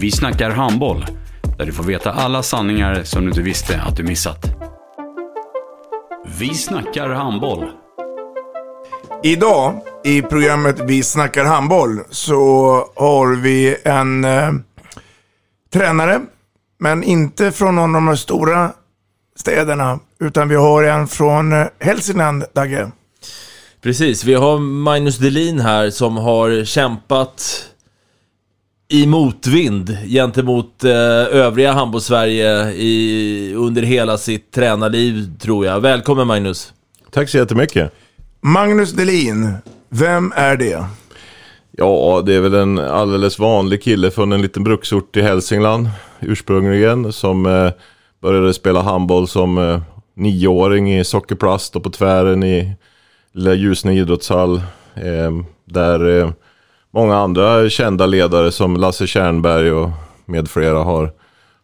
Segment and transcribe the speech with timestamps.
[0.00, 1.06] Vi snackar handboll,
[1.58, 4.46] där du får veta alla sanningar som du inte visste att du missat.
[6.38, 7.70] Vi snackar handboll.
[9.22, 12.44] Idag i programmet Vi snackar handboll så
[12.96, 14.52] har vi en eh,
[15.72, 16.20] tränare,
[16.78, 18.72] men inte från någon av de stora
[19.36, 22.90] städerna, utan vi har en från eh, Hälsingland, Dagge.
[23.82, 27.69] Precis, vi har Magnus Delin här som har kämpat
[28.92, 30.92] i motvind gentemot eh,
[31.36, 35.80] övriga handbolls-Sverige i, under hela sitt tränarliv, tror jag.
[35.80, 36.72] Välkommen Magnus!
[37.10, 37.92] Tack så jättemycket.
[38.40, 39.52] Magnus Delin,
[39.88, 40.84] vem är det?
[41.70, 45.88] Ja, det är väl en alldeles vanlig kille från en liten bruksort i Hälsingland
[46.20, 47.70] ursprungligen som eh,
[48.22, 49.80] började spela handboll som eh,
[50.16, 52.72] nioåring i sockerplast och på tvären i
[53.32, 54.56] lilla Ljusne idrottshall.
[54.94, 55.30] Eh,
[55.64, 56.30] där eh,
[56.90, 59.90] många andra kända ledare som Lasse Kärnberg och
[60.24, 61.12] med flera har,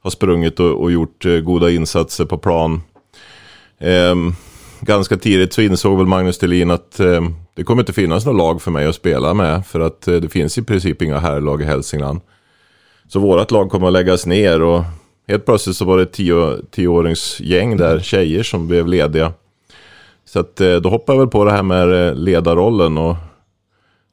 [0.03, 2.81] har sprungit och, och gjort eh, goda insatser på plan.
[3.79, 4.33] Ehm,
[4.81, 7.23] ganska tidigt så insåg väl Magnus Thelin att eh,
[7.55, 9.67] det kommer inte finnas något lag för mig att spela med.
[9.67, 12.21] För att eh, det finns i princip inga herrlag i Hälsingland.
[13.09, 14.85] Så vårt lag kommer att läggas ner och
[15.29, 19.33] helt plötsligt så var det ett tio, tioåringsgäng där, tjejer som blev lediga.
[20.25, 23.17] Så att eh, då hoppade jag väl på det här med eh, ledarrollen och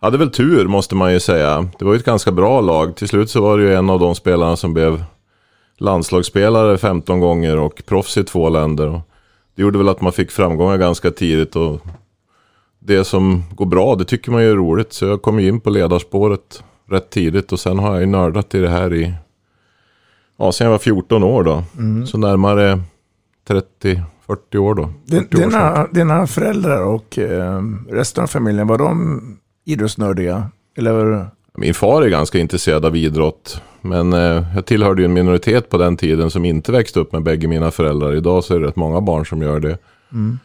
[0.03, 1.69] hade väl tur måste man ju säga.
[1.79, 2.95] Det var ju ett ganska bra lag.
[2.95, 5.03] Till slut så var det ju en av de spelarna som blev
[5.77, 9.01] landslagsspelare 15 gånger och proffs i två länder.
[9.55, 11.81] Det gjorde väl att man fick framgångar ganska tidigt och
[12.79, 14.93] det som går bra, det tycker man ju är roligt.
[14.93, 18.55] Så jag kom ju in på ledarspåret rätt tidigt och sen har jag ju nördat
[18.55, 19.13] i det här i,
[20.37, 21.63] ja sen jag var 14 år då.
[21.77, 22.07] Mm.
[22.07, 22.81] Så närmare
[23.47, 24.89] 30-40 år då.
[25.09, 25.93] 40 år Dina, snart.
[25.93, 29.21] dina föräldrar och eh, resten av familjen, var de
[29.65, 30.49] idrottsnördiga?
[30.77, 31.27] Eller?
[31.57, 33.61] Min far är ganska intresserad av idrott.
[33.81, 37.23] Men eh, jag tillhörde ju en minoritet på den tiden som inte växte upp med
[37.23, 38.15] bägge mina föräldrar.
[38.15, 39.77] Idag så är det rätt många barn som gör det.
[40.11, 40.39] Mm.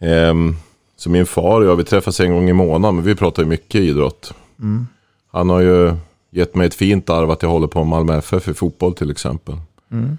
[0.00, 0.56] Ehm,
[0.96, 3.48] så min far och jag, vi träffas en gång i månaden, men vi pratar ju
[3.48, 4.34] mycket idrott.
[4.58, 4.86] Mm.
[5.32, 5.94] Han har ju
[6.30, 9.10] gett mig ett fint arv att jag håller på med Malmö FF i fotboll till
[9.10, 9.54] exempel.
[9.92, 10.18] Mm.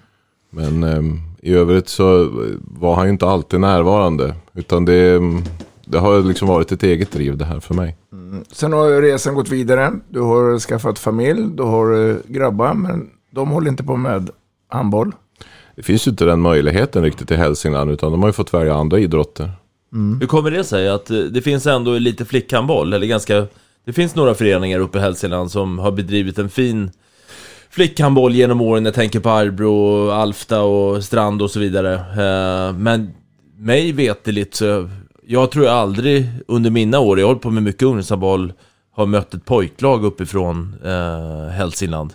[0.50, 4.36] Men ehm, i övrigt så var han ju inte alltid närvarande.
[4.54, 5.20] Utan det,
[5.86, 7.98] det har liksom varit ett eget driv det här för mig.
[8.52, 9.92] Sen har ju resan gått vidare.
[10.10, 14.30] Du har skaffat familj, du har eh, grabbar, men de håller inte på med
[14.68, 15.12] handboll.
[15.76, 18.76] Det finns ju inte den möjligheten riktigt i Hälsingland utan de har ju fått välja
[18.76, 19.52] andra idrotter.
[20.20, 23.48] Hur kommer det sig att eh, det finns ändå lite flickhandboll, eller ganska...
[23.86, 26.92] Det finns några föreningar uppe i Hälsingland som har bedrivit en fin
[27.70, 28.86] flickhandboll genom åren.
[28.86, 31.94] Jag tänker på Arbro, Alfta och Strand och så vidare.
[31.94, 33.12] Eh, Men
[33.58, 34.90] mig veteligt så,
[35.32, 38.54] jag tror jag aldrig under mina år, jag har hållit på med mycket ungdomshandboll,
[38.96, 42.14] har mött ett pojklag uppifrån eh, Hälsingland.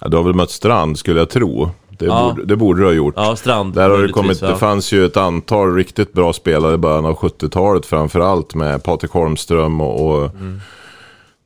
[0.00, 1.70] Ja, du har väl mött Strand skulle jag tro.
[1.98, 2.28] Det, Ja.
[2.34, 3.14] borde, det borde du ha gjort.
[3.16, 3.74] Ja, Strand.
[3.74, 4.48] Där har det kommit, ja.
[4.48, 9.10] det fanns ju ett antal riktigt bra spelare i början av 70-talet framförallt med Patrik
[9.12, 10.60] Holmström och, och Mm.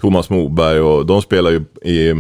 [0.01, 1.57] Thomas Moberg och de spelar ju
[1.91, 2.15] i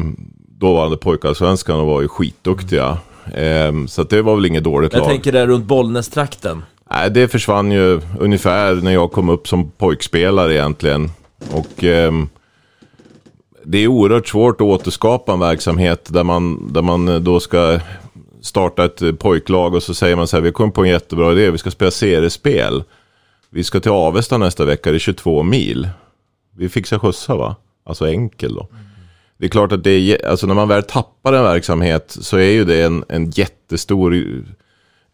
[0.58, 2.98] dåvarande pojkarsvenskan och var ju skitduktiga.
[3.34, 5.08] Ehm, så att det var väl inget dåligt Jag lag.
[5.08, 6.62] tänker där runt Bollnästrakten.
[6.90, 11.10] Nej, det försvann ju ungefär när jag kom upp som pojkspelare egentligen.
[11.52, 12.12] Och eh,
[13.64, 17.80] det är oerhört svårt att återskapa en verksamhet där man, där man då ska
[18.40, 21.50] starta ett pojklag och så säger man så här, vi kom på en jättebra idé,
[21.50, 22.84] vi ska spela seriespel.
[23.50, 25.88] Vi ska till Avesta nästa vecka, det är 22 mil.
[26.56, 27.56] Vi fixar skjutsa va?
[27.84, 28.68] Alltså enkel då.
[29.38, 32.50] Det är klart att det är, alltså när man väl tappar en verksamhet så är
[32.50, 34.14] ju det en, en jättestor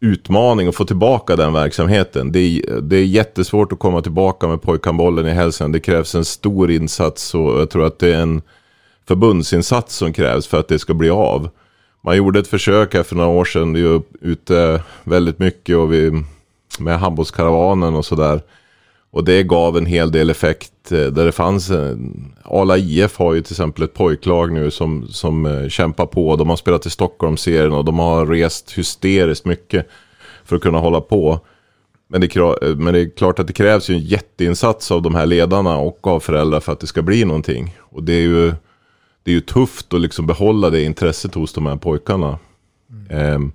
[0.03, 2.33] utmaning att få tillbaka den verksamheten.
[2.33, 5.73] Det är, det är jättesvårt att komma tillbaka med pojkhandbollen i hälsan.
[5.73, 8.43] Det krävs en stor insats och jag tror att det är en
[9.09, 11.51] förbundsinsats som krävs för att det ska bli av.
[12.01, 13.73] man gjorde ett försök här för några år sedan.
[13.73, 16.23] Vi var ute väldigt mycket och vi,
[16.79, 18.41] med handbollskaravanen och sådär.
[19.13, 21.97] Och det gav en hel del effekt eh, där det fanns, eh,
[22.45, 26.37] Ala IF har ju till exempel ett pojklag nu som, som eh, kämpar på.
[26.37, 29.89] De har spelat i Stockholmsserien och de har rest hysteriskt mycket
[30.45, 31.41] för att kunna hålla på.
[32.09, 32.37] Men det,
[32.77, 36.07] men det är klart att det krävs ju en jätteinsats av de här ledarna och
[36.07, 37.77] av föräldrar för att det ska bli någonting.
[37.81, 38.55] Och det är ju,
[39.23, 42.39] det är ju tufft att liksom behålla det intresset hos de här pojkarna.
[43.11, 43.35] Mm.
[43.35, 43.53] Um,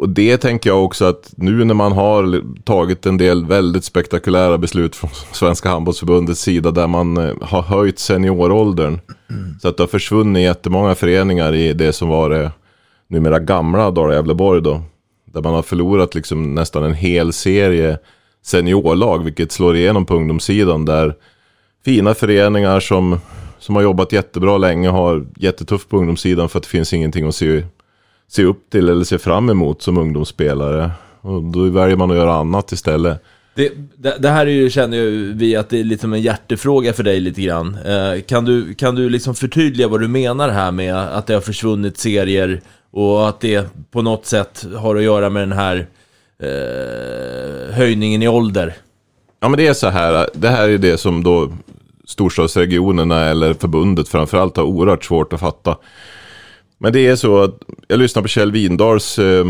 [0.00, 4.58] och det tänker jag också att nu när man har tagit en del väldigt spektakulära
[4.58, 9.00] beslut från Svenska handbollsförbundets sida där man eh, har höjt senioråldern.
[9.30, 9.58] Mm.
[9.62, 12.52] Så att det har försvunnit jättemånga föreningar i det som var det
[13.08, 14.82] numera gamla Dala Gävleborg då.
[15.32, 17.98] Där man har förlorat liksom nästan en hel serie
[18.42, 20.84] seniorlag, vilket slår igenom på ungdomssidan.
[20.84, 21.14] Där
[21.84, 23.20] fina föreningar som,
[23.58, 27.34] som har jobbat jättebra länge har jättetufft på ungdomssidan för att det finns ingenting att
[27.34, 27.62] se
[28.30, 30.90] se upp till eller se fram emot som ungdomsspelare.
[31.20, 33.22] Och då väljer man att göra annat istället.
[33.54, 36.92] Det, det, det, här är ju, känner ju vi att det är liksom en hjärtefråga
[36.92, 37.78] för dig lite grann.
[37.86, 41.40] Eh, kan, du, kan du liksom förtydliga vad du menar här med att det har
[41.40, 42.60] försvunnit serier
[42.90, 45.86] och att det på något sätt har att göra med den här
[46.42, 48.74] eh, höjningen i ålder?
[49.40, 51.52] Ja men det är så här, det här är det som då
[52.04, 55.76] storstadsregionerna eller förbundet framförallt har oerhört svårt att fatta.
[56.82, 59.44] Men det är så att jag lyssnade på Kjell Windars eh,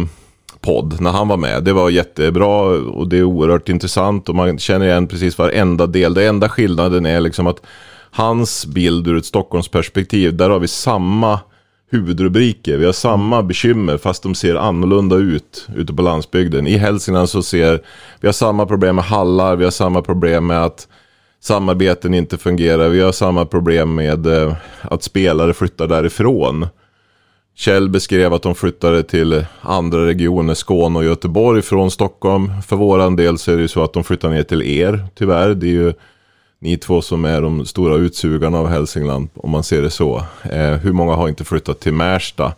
[0.61, 1.65] podd när han var med.
[1.65, 6.15] Det var jättebra och det är oerhört intressant och man känner igen precis varenda del.
[6.15, 7.63] Det enda skillnaden är liksom att
[8.11, 11.41] hans bild ur ett Stockholmsperspektiv, där har vi samma
[11.91, 12.77] huvudrubriker.
[12.77, 16.67] Vi har samma bekymmer fast de ser annorlunda ut ute på landsbygden.
[16.67, 17.81] I Hälsingland så ser
[18.21, 20.89] vi har samma problem med hallar, vi har samma problem med att
[21.41, 22.89] samarbeten inte fungerar.
[22.89, 26.67] Vi har samma problem med eh, att spelare flyttar därifrån.
[27.61, 32.63] Kjell beskrev att de flyttade till andra regioner, Skåne och Göteborg från Stockholm.
[32.67, 35.55] För våran del så är det ju så att de flyttar ner till er, tyvärr.
[35.55, 35.93] Det är ju
[36.59, 40.25] ni två som är de stora utsugarna av Hälsingland, om man ser det så.
[40.43, 42.53] Eh, hur många har inte flyttat till Märsta,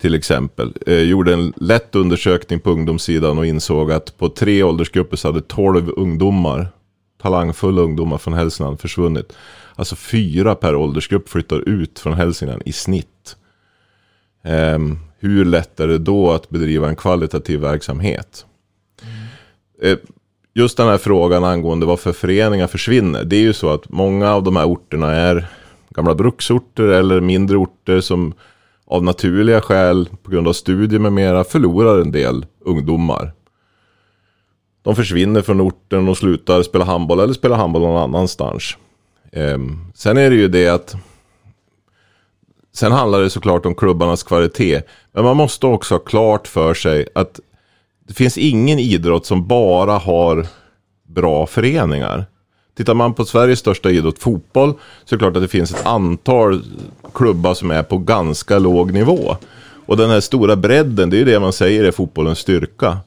[0.00, 0.72] till exempel?
[0.86, 5.40] Eh, gjorde en lätt undersökning på ungdomssidan och insåg att på tre åldersgrupper så hade
[5.40, 6.68] 12 ungdomar,
[7.22, 9.32] talangfulla ungdomar från Hälsingland försvunnit.
[9.74, 13.08] Alltså fyra per åldersgrupp flyttar ut från Hälsingland i snitt.
[14.44, 18.46] Ehm, hur lätt är det då att bedriva en kvalitativ verksamhet?
[19.82, 19.98] Mm.
[20.56, 23.24] Just den här frågan angående varför föreningar försvinner.
[23.24, 25.46] Det är ju så att många av de här orterna är
[25.90, 28.32] gamla bruksorter eller mindre orter som
[28.86, 33.32] av naturliga skäl på grund av studier med mera förlorar en del ungdomar.
[34.82, 38.76] De försvinner från orten och slutar spela handboll eller spela handboll någon annanstans.
[39.32, 40.96] Ehm, sen är det ju det att
[42.74, 44.82] Sen handlar det såklart om klubbarnas kvalitet.
[45.12, 47.40] Men man måste också ha klart för sig att
[48.08, 50.46] det finns ingen idrott som bara har
[51.08, 52.24] bra föreningar.
[52.76, 54.72] Tittar man på Sveriges största idrott, fotboll,
[55.04, 56.62] så är det klart att det finns ett antal
[57.14, 59.36] klubbar som är på ganska låg nivå.
[59.86, 62.98] Och den här stora bredden, det är ju det man säger är fotbollens styrka.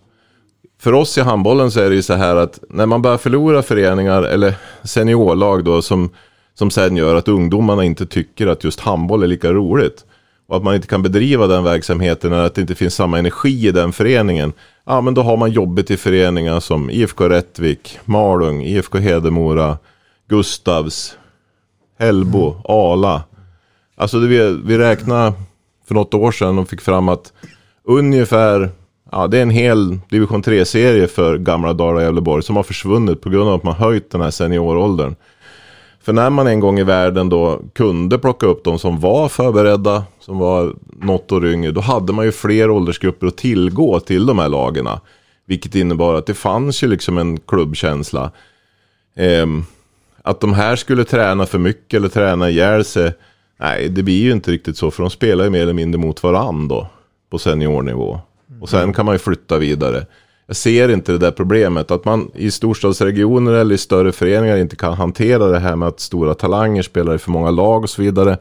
[0.79, 3.63] För oss i handbollen så är det ju så här att när man börjar förlora
[3.63, 4.53] föreningar, eller
[4.83, 6.09] seniorlag då, som
[6.57, 10.05] som sen gör att ungdomarna inte tycker att just handboll är lika roligt.
[10.47, 13.67] Och att man inte kan bedriva den verksamheten eller att det inte finns samma energi
[13.67, 14.53] i den föreningen.
[14.85, 19.77] Ja men då har man jobbet i föreningar som IFK Rättvik, Malung, IFK Hedemora,
[20.29, 21.17] Gustavs,
[21.99, 22.61] Hällbo, mm.
[22.63, 23.23] Ala.
[23.95, 25.33] Alltså det vi, vi räknade
[25.87, 27.33] för något år sedan och fick fram att
[27.83, 28.69] ungefär,
[29.11, 33.29] ja det är en hel division 3-serie för gamla Dala Gävleborg som har försvunnit på
[33.29, 35.15] grund av att man höjt den här senioråldern.
[36.07, 40.03] För när man en gång i världen då kunde plocka upp de som var förberedda,
[40.19, 44.39] som var något år yngre, då hade man ju fler åldersgrupper att tillgå till de
[44.39, 45.01] här lagerna.
[45.45, 48.31] Vilket innebar att det fanns ju liksom en klubbkänsla.
[49.15, 49.45] Eh,
[50.21, 53.13] att de här skulle träna för mycket eller träna ihjäl sig,
[53.59, 56.23] nej det blir ju inte riktigt så, för de spelar ju mer eller mindre mot
[56.23, 56.87] varandra då,
[57.29, 58.19] på seniornivå.
[58.61, 60.05] Och sen kan man ju flytta vidare
[60.47, 61.91] jag ser inte det där problemet.
[61.91, 65.99] Att man i storstadsregioner eller i större föreningar inte kan hantera det här med att
[65.99, 68.37] stora talanger spelar i för många lag och så vidare.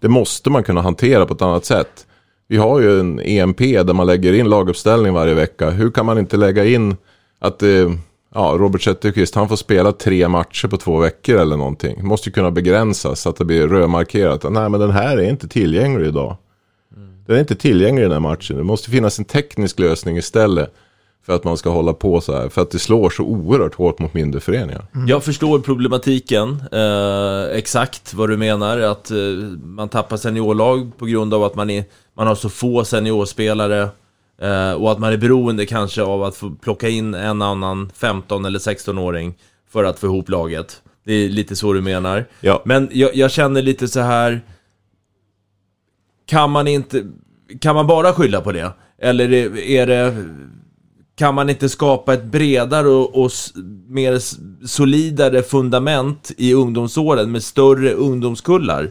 [0.00, 2.06] Det måste man kunna hantera på ett annat sätt.
[2.48, 5.70] Vi har ju en EMP där man lägger in laguppställning varje vecka.
[5.70, 6.96] Hur kan man inte lägga in
[7.38, 7.90] att eh,
[8.34, 11.96] ja, Robert Zetterqvist han får spela tre matcher på två veckor eller någonting.
[11.96, 14.52] Det måste ju kunna begränsas så att det blir rödmarkerat.
[14.52, 16.36] Nej men den här är inte tillgänglig idag.
[17.26, 18.56] Den är inte tillgänglig i den här matchen.
[18.56, 20.74] Det måste finnas en teknisk lösning istället
[21.26, 22.48] för att man ska hålla på så här.
[22.48, 24.86] För att det slår så oerhört hårt mot mindre föreningar.
[25.06, 29.16] Jag förstår problematiken, eh, exakt vad du menar, att eh,
[29.64, 33.88] man tappar seniorlag på grund av att man, är, man har så få seniorspelare
[34.40, 38.44] eh, och att man är beroende kanske av att få plocka in en annan 15
[38.44, 39.34] eller 16-åring
[39.70, 40.82] för att få ihop laget.
[41.04, 42.24] Det är lite så du menar.
[42.40, 42.62] Ja.
[42.64, 44.40] Men jag, jag känner lite så här,
[46.26, 47.04] kan man inte,
[47.60, 48.72] kan man bara skylla på det?
[48.98, 50.24] Eller är, är det,
[51.22, 53.30] kan man inte skapa ett bredare och, och
[53.88, 54.18] mer
[54.66, 58.90] solidare fundament i ungdomsåren med större ungdomskullar?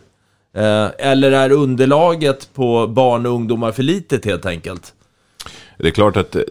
[0.56, 4.94] Eh, eller är underlaget på barn och ungdomar för litet helt enkelt?
[5.78, 6.46] Det är klart att det,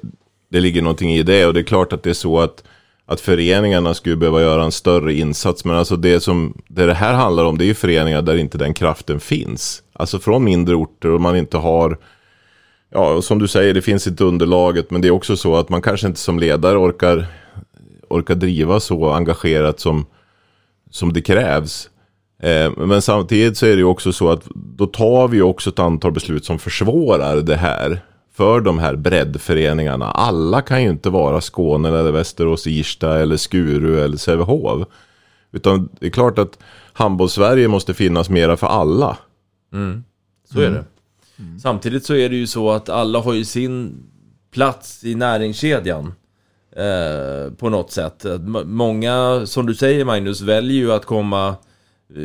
[0.51, 2.65] det ligger någonting i det och det är klart att det är så att,
[3.07, 5.65] att föreningarna skulle behöva göra en större insats.
[5.65, 8.59] Men alltså det som det, det här handlar om det är ju föreningar där inte
[8.59, 9.83] den kraften finns.
[9.93, 11.99] Alltså från mindre orter och man inte har
[12.91, 15.69] Ja, och som du säger, det finns inte underlaget, men det är också så att
[15.69, 17.27] man kanske inte som ledare orkar,
[18.09, 20.07] orkar driva så engagerat som,
[20.91, 21.91] som det krävs.
[22.43, 25.79] Eh, men samtidigt så är det ju också så att då tar vi också ett
[25.79, 28.01] antal beslut som försvårar det här
[28.33, 30.11] för de här breddföreningarna.
[30.11, 34.89] Alla kan ju inte vara Skåne eller Västerås Irsta eller Skuru eller Sävehof.
[35.53, 36.59] Utan det är klart att
[36.93, 39.17] handbolls-Sverige måste finnas mera för alla.
[39.73, 40.05] Mm.
[40.53, 40.85] Så är det.
[41.63, 44.03] Samtidigt så är det ju så att alla har ju sin
[44.51, 46.13] plats i näringskedjan.
[46.77, 48.27] Eh, på något sätt.
[48.65, 51.55] Många, som du säger Magnus, väljer ju att komma
[52.17, 52.23] eh,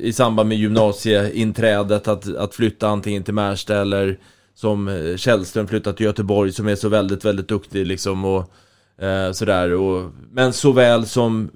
[0.00, 4.18] i samband med gymnasieinträdet att, att flytta antingen till Märsta eller
[4.54, 8.52] som eh, Källström flyttat till Göteborg som är så väldigt, väldigt duktig liksom och
[9.04, 9.72] eh, sådär.
[9.74, 11.50] Och, men såväl som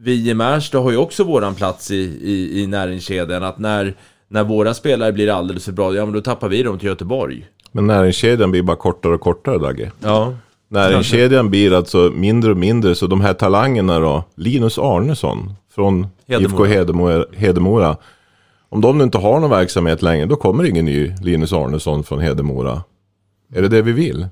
[0.00, 3.42] vi i Märsta har ju också våran plats i, i, i näringskedjan.
[3.42, 3.96] Att när,
[4.28, 7.46] när våra spelare blir alldeles för bra, ja men då tappar vi dem till Göteborg.
[7.72, 9.92] Men näringskedjan blir bara kortare och kortare, Dagge.
[10.00, 10.34] Ja.
[10.68, 16.50] Näringskedjan blir alltså mindre och mindre, så de här talangerna då, Linus Arnesson från Hedemora.
[16.50, 17.96] IFK Hedemora, Hedemora.
[18.68, 22.20] Om de nu inte har någon verksamhet längre, då kommer ingen ny Linus Arnesson från
[22.20, 22.82] Hedemora.
[23.54, 24.26] Är det det vi vill?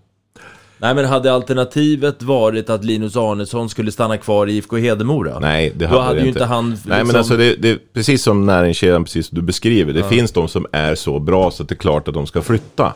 [0.85, 5.39] Nej men hade alternativet varit att Linus Arnesson skulle stanna kvar i IFK Hedemora?
[5.39, 7.71] Nej, det Då hade, hade det ju inte han Nej, men liksom- alltså det, det
[7.71, 9.93] är precis som näringskedjan, precis som du beskriver.
[9.93, 10.09] Det Ja.
[10.09, 12.93] finns de som är så bra så att det är klart att de ska flytta.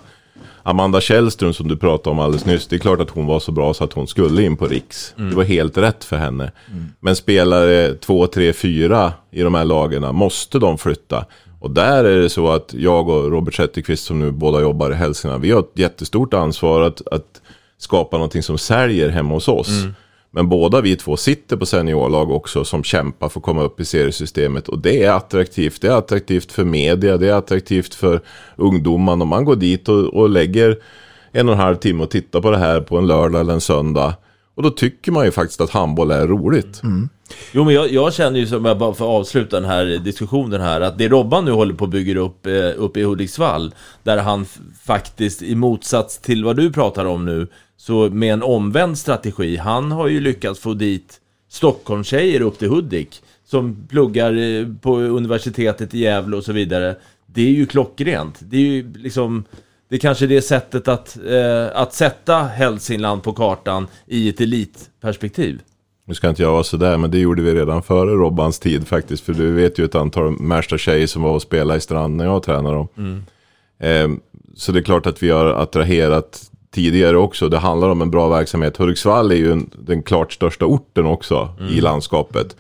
[0.62, 3.52] Amanda Källström som du pratade om alldeles nyss, det är klart att hon var så
[3.52, 5.14] bra så att hon skulle in på Riks.
[5.18, 5.30] Mm.
[5.30, 6.52] Det var helt rätt för henne.
[7.00, 11.25] Men spelare 2, 3, 4 i de här lagarna, måste de flytta?
[11.61, 14.95] Och där är det så att jag och Robert Zetterqvist som nu båda jobbar i
[14.95, 17.40] Hälsingland, vi har ett jättestort ansvar att, att
[17.78, 19.68] skapa någonting som säljer hemma hos oss.
[19.68, 19.94] Mm.
[20.30, 23.85] Men båda vi två sitter på seniorlag också som kämpar för att komma upp i
[23.85, 24.68] seriesystemet.
[24.68, 25.80] Och det är attraktivt.
[25.80, 28.20] Det är attraktivt för media, det är attraktivt för
[28.56, 29.23] ungdomarna.
[29.23, 30.78] Om man går dit och, och lägger
[31.32, 33.61] en och en halv timme och tittar på det här på en lördag eller en
[33.61, 34.14] söndag.
[34.54, 36.80] Och då tycker man ju faktiskt att handboll är roligt.
[37.52, 40.80] Jo men jag, jag känner ju som jag bara får avsluta den här diskussionen här
[40.80, 44.47] att det Robban nu håller på att bygga upp eh, uppe i Hudiksvall där han
[44.85, 47.47] faktiskt i motsats till vad du pratar om nu
[47.80, 51.20] så med en omvänd strategi han har ju lyckats få dit
[51.50, 56.97] Stockholmstjejer upp till Hudik som pluggar eh, på universitetet i Gävle och så vidare.
[57.26, 58.38] Det är ju klockrent.
[58.40, 59.44] Det är ju liksom
[59.88, 65.61] det är kanske det sättet att, eh, att sätta Hälsingland på kartan i ett elitperspektiv.
[66.06, 69.25] Nu ska inte jag vara sådär, men det gjorde vi redan före Robbans tid faktiskt.
[69.25, 72.42] För du vet ju ett antal Märsta som var och spelade i Strand när jag
[72.42, 72.88] tränade dem.
[72.97, 73.23] Mm.
[73.80, 74.18] Eh,
[74.54, 77.48] så det är klart att vi har attraherat tidigare också.
[77.48, 78.76] Det handlar om en bra verksamhet.
[78.76, 82.56] Hudiksvall är ju en, den klart största orten också i landskapet.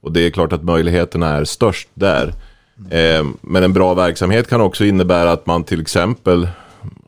[0.00, 2.34] Och det är klart att möjligheterna är störst där.
[2.90, 6.48] Eh, men en bra verksamhet kan också innebära att man till exempel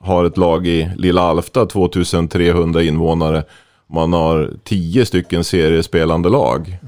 [0.01, 3.45] har ett lag i Lilla Alfta, 2300 invånare.
[3.87, 6.79] Man har 10 stycken seriespelande lag.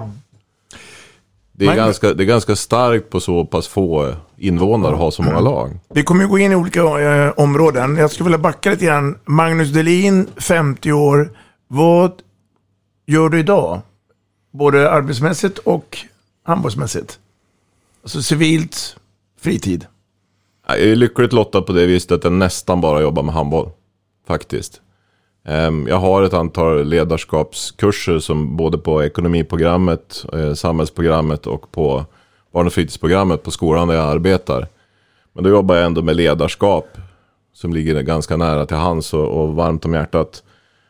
[1.53, 5.11] Det är, Man- ganska, det är ganska starkt på så pass få invånare att ha
[5.11, 5.79] så många lag.
[5.95, 7.97] Vi kommer ju gå in i olika eh, områden.
[7.97, 9.19] Jag skulle vilja backa lite grann.
[9.25, 11.31] Magnus Delin, 50 år.
[11.69, 12.13] Vad
[13.07, 13.81] gör du idag?
[14.53, 15.99] Både arbetsmässigt och
[16.45, 17.19] handbollsmässigt.
[18.03, 18.97] Alltså civilt,
[19.41, 19.87] fritid.
[20.69, 23.71] Jag är lyckligt lottad på det viset att jag nästan bara jobbar med handboll.
[24.27, 24.81] Faktiskt.
[25.45, 32.05] Ehm, jag har ett antal ledarskapskurser som både på ekonomiprogrammet, eh, samhällsprogrammet och på
[32.53, 34.67] barn och fritidsprogrammet på skolan där jag arbetar.
[35.33, 36.87] Men då jobbar jag ändå med ledarskap
[37.55, 40.43] som ligger ganska nära till hands och, och varmt om hjärtat.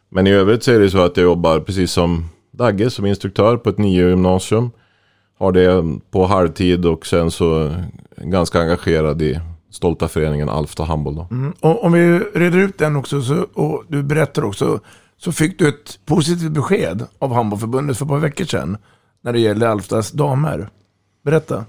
[0.09, 3.57] Men i övrigt så är det så att jag jobbar precis som Dagge som instruktör
[3.57, 4.71] på ett nio gymnasium.
[5.39, 7.75] Har det på halvtid och sen så
[8.17, 9.41] ganska engagerad i
[9.73, 11.15] stolta föreningen Alfta Handboll.
[11.15, 11.29] Då.
[11.31, 11.53] Mm.
[11.61, 14.81] Om vi reder ut den också, så, och du berättar också,
[15.19, 18.77] så fick du ett positivt besked av Handbollförbundet för ett par veckor sedan
[19.23, 20.69] när det gäller Alftas damer.
[21.25, 21.65] Berätta.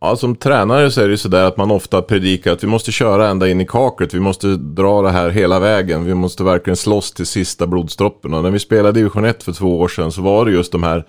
[0.00, 3.28] Ja, som tränare så är det sådär att man ofta predikar att vi måste köra
[3.28, 4.14] ända in i kaklet.
[4.14, 6.04] Vi måste dra det här hela vägen.
[6.04, 8.34] Vi måste verkligen slåss till sista blodsdroppen.
[8.34, 10.82] Och när vi spelade division 1 för två år sedan så var det just de
[10.82, 11.04] här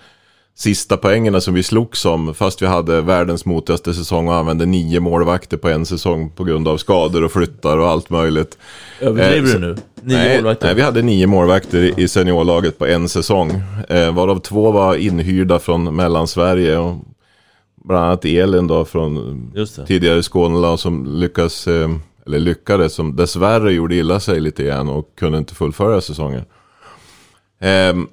[0.60, 2.34] sista poängerna som vi slogs om.
[2.34, 6.68] Fast vi hade världens motigaste säsong och använde nio målvakter på en säsong på grund
[6.68, 8.58] av skador och flyttar och allt möjligt.
[9.00, 9.76] Överdriver Eh, du nu?
[10.02, 10.66] Nio nej, målvakter?
[10.66, 13.50] Nej, vi hade nio målvakter i- seniorlaget på en säsong.
[13.88, 16.78] Eh, varav två var inhyrda från Mellansverige.
[16.78, 16.96] Och
[17.84, 19.52] bland annat Elin då från
[19.86, 21.90] tidigare Skånelag som lyckas, eh,
[22.26, 26.44] eller lyckades, som dessvärre gjorde illa sig lite grann och kunde inte fullfölja säsongen.
[27.60, 28.06] Ehm,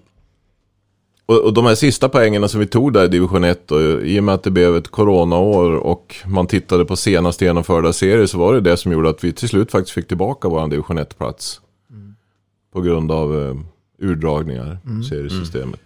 [1.28, 4.20] och, och de här sista poängerna som vi tog där i division 1, och, i
[4.20, 8.38] och med att det blev ett coronaår och man tittade på senaste genomförda serier så
[8.38, 11.62] var det det som gjorde att vi till slut faktiskt fick tillbaka vår division 1-plats.
[12.74, 13.56] På grund av eh,
[14.00, 15.82] urdragningar i seriesystemet.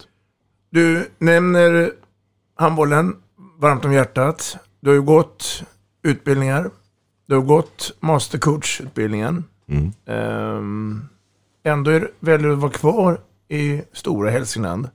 [0.70, 1.92] Du nämner
[2.54, 3.16] handbollen
[3.58, 4.56] varmt om hjärtat.
[4.80, 5.62] Du har ju gått
[6.02, 6.70] utbildningar.
[7.26, 9.44] Du har gått mastercoach-utbildningen.
[9.68, 9.92] Mm.
[10.06, 11.00] Ehm,
[11.64, 14.88] ändå väljer du att vara kvar i stora Hälsingland.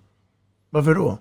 [0.69, 1.17] Varför då?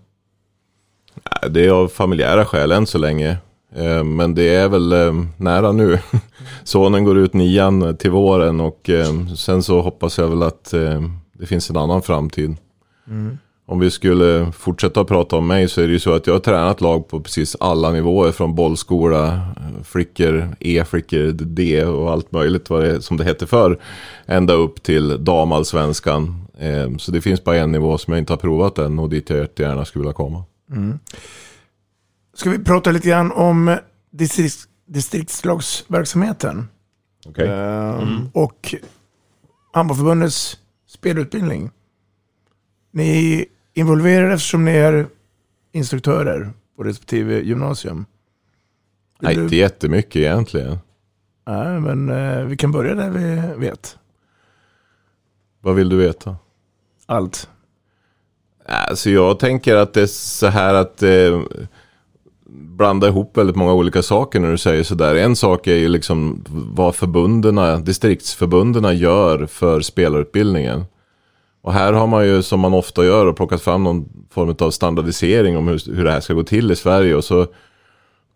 [1.51, 3.37] Det är av familjära skäl än så länge.
[3.75, 5.99] Eh, Men det är väl eh, nära nu.
[6.65, 10.75] Sonen går ut nian till våren och eh, sen så hoppas jag väl att
[11.33, 12.57] det finns en annan framtid.
[13.69, 16.41] Om vi skulle fortsätta prata om mig så är det ju så att jag har
[16.41, 18.33] tränat lag på precis alla nivåer.
[18.33, 19.41] Från bollskola,
[19.85, 23.79] flickor, E-flickor, D och allt möjligt vad det som det hette förr.
[24.27, 26.46] Ända upp till damallsvenskan.
[26.57, 29.31] Eh, Så det finns bara en nivå som jag inte har provat än och dit
[29.31, 30.45] jag jättegärna skulle vilja komma.
[32.35, 33.77] Ska vi prata lite grann om
[34.11, 36.69] distrikts, distriktslagsverksamheten?
[37.27, 37.49] Okej.
[37.49, 38.75] Ehm, Och
[39.73, 41.71] Handbollförbundets spelutbildning.
[42.91, 43.45] Ni är
[43.75, 45.07] involverade eftersom ni är
[45.73, 47.97] instruktörer på respektive gymnasium.
[47.97, 48.05] Vill
[49.29, 50.79] Nej, du- inte jättemycket egentligen.
[51.47, 53.99] Nej, men eh, vi kan börja där vi vet.
[55.61, 56.37] Vad vill du veta?
[57.07, 57.49] Allt.
[58.69, 61.41] Alltså jag tänker att det är så här att eh,
[62.49, 65.15] blanda ihop väldigt många olika saker när du säger sådär.
[65.15, 70.85] En sak är ju liksom vad förbundena, distriktsförbundena gör för spelarutbildningen.
[71.63, 74.71] Och här har man ju som man ofta gör och plockat fram någon form av
[74.71, 77.15] standardisering om hur, hur det här ska gå till i Sverige.
[77.15, 77.47] Och så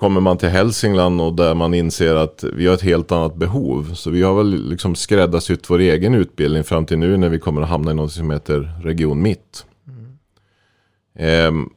[0.01, 3.95] kommer man till Hälsingland och där man inser att vi har ett helt annat behov.
[3.95, 7.63] Så vi har väl liksom skräddarsytt vår egen utbildning fram till nu när vi kommer
[7.63, 9.67] att hamna i något som heter Region Mitt.
[11.19, 11.71] Ehm,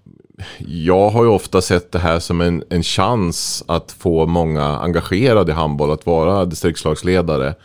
[0.58, 5.52] jag har ju ofta sett det här som en, en chans att få många engagerade
[5.52, 7.56] i handboll, att vara distriktslagsledare.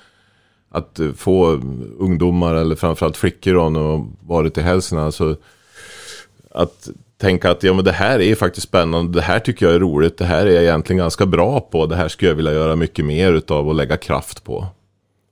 [0.71, 1.47] Att få
[1.99, 5.07] ungdomar eller framförallt flickor då, när de varit i Hälsingland.
[5.07, 5.37] Alltså,
[6.51, 6.89] att
[7.19, 10.19] tänka att ja, men det här är faktiskt spännande, det här tycker jag är roligt,
[10.19, 13.05] det här är jag egentligen ganska bra på, det här skulle jag vilja göra mycket
[13.05, 14.67] mer utav och lägga kraft på.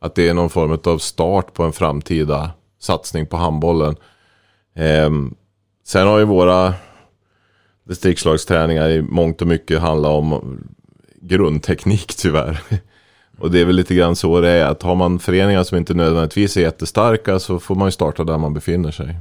[0.00, 3.96] Att det är någon form av start på en framtida satsning på handbollen.
[4.74, 5.10] Eh,
[5.84, 6.74] sen har ju våra
[7.84, 10.58] distriktslagsträningar i mångt och mycket handlat om
[11.20, 12.60] grundteknik tyvärr.
[13.38, 15.94] Och det är väl lite grann så det är, att har man föreningar som inte
[15.94, 19.16] nödvändigtvis är jättestarka så får man ju starta där man befinner sig.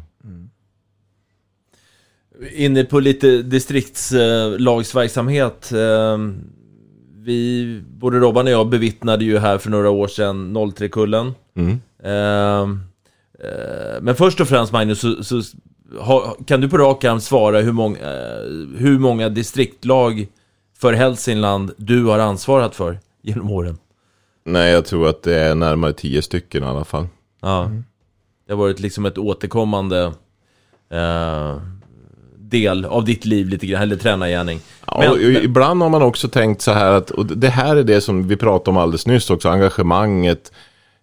[2.51, 5.71] Inne på lite distriktslagsverksamhet.
[5.71, 6.17] Eh,
[7.25, 11.33] vi, både Robban och jag bevittnade ju här för några år sedan 03-kullen.
[11.55, 11.81] Mm.
[12.03, 12.61] Eh,
[13.49, 15.41] eh, men först och främst Magnus, så, så
[16.45, 18.41] kan du på rak arm svara hur många, eh,
[18.77, 20.27] hur många distriktlag
[20.77, 23.77] för Hälsingland du har ansvarat för genom åren?
[24.43, 27.07] Nej, jag tror att det är närmare tio stycken i alla fall.
[27.41, 27.71] Ja.
[28.47, 30.13] Det har varit liksom ett återkommande
[30.89, 31.57] eh,
[32.49, 34.60] del av ditt liv lite grann, eller tränargärning.
[34.88, 37.84] Ja, Men- och ibland har man också tänkt så här att, och det här är
[37.84, 40.51] det som vi pratade om alldeles nyss också, engagemanget,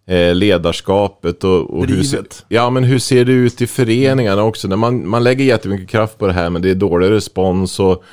[0.06, 2.44] eh, ledarskapet och, och hur, ser, Drivet.
[2.48, 4.68] ja, men hur ser det ut i föreningarna också?
[4.68, 8.04] När man, man lägger jättemycket kraft på det här men det är dålig respons och,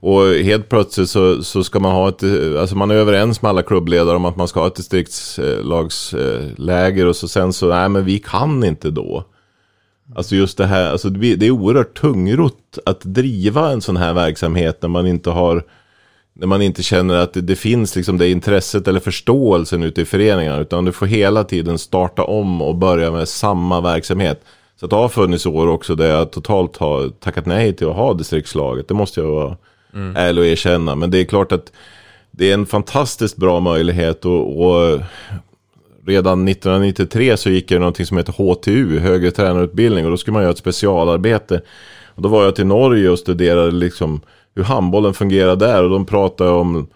[0.00, 3.48] och helt plötsligt så, så ska man ha ett, eh, alltså man är överens med
[3.48, 8.04] alla klubbledare om att man ska ha ett distriktslagsläger och så sen så, nej men
[8.04, 9.24] vi kan inte då.
[10.14, 14.82] Alltså just det här, alltså det är oerhört tungrott att driva en sån här verksamhet
[14.82, 15.64] när man inte har
[16.38, 20.04] när man inte känner att det, det finns liksom det intresset eller förståelsen ute i
[20.04, 20.60] föreningarna.
[20.60, 24.44] Utan du får hela tiden starta om och börja med samma verksamhet.
[24.80, 27.96] Så att det har funnits år också där jag totalt har tackat nej till att
[27.96, 28.88] ha distriktslaget.
[28.88, 29.56] Det måste jag vara
[30.14, 30.94] ärlig och erkänna.
[30.94, 31.72] Men det är klart att
[32.30, 35.00] det är en fantastiskt bra möjlighet och, och
[36.06, 40.42] redan 1993 så gick jag någonting som heter HTU, högre tränarutbildning och då skulle man
[40.42, 41.60] göra ett specialarbete.
[42.14, 44.20] Och då var jag till Norge och studerade liksom
[44.54, 46.86] hur handbollen fungerar där och de pratade om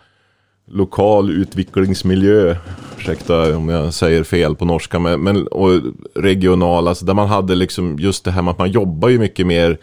[0.71, 2.57] lokal utvecklingsmiljö,
[2.99, 5.71] ursäkta om jag säger fel på norska, men, men och
[6.15, 9.47] regional, alltså där man hade liksom just det här med att man jobbar ju mycket
[9.47, 9.79] mer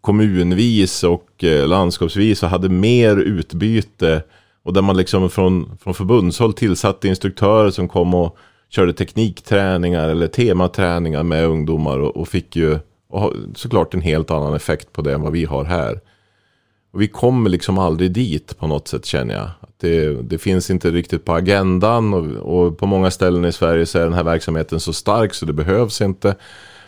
[0.00, 4.22] kommunvis och eh, landskapsvis och hade mer utbyte
[4.62, 8.38] och där man liksom från, från förbundshåll tillsatte instruktörer som kom och
[8.70, 12.78] körde teknikträningar eller tematräningar med ungdomar och, och fick ju
[13.08, 16.00] och såklart en helt annan effekt på det än vad vi har här.
[16.92, 19.50] Och vi kommer liksom aldrig dit på något sätt känner jag.
[19.80, 23.98] Det, det finns inte riktigt på agendan och, och, på många ställen i Sverige så
[23.98, 26.36] är den här verksamheten så stark så det behövs inte.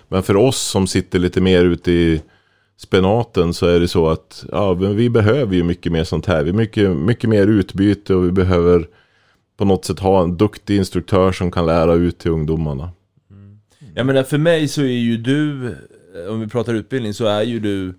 [0.08, 2.22] Men för oss som sitter lite mer ute i
[2.76, 6.42] spenaten så är det så att ja, vi behöver ju mycket mer sånt här.
[6.42, 8.86] Vi har mycket, mycket mer utbyte och vi behöver
[9.62, 12.90] på något sätt ha en duktig instruktör som kan lära ut till ungdomarna.
[13.30, 13.58] Mm.
[13.94, 15.74] Jag menar för mig så är ju du,
[16.28, 17.94] om vi pratar utbildning, så är ju du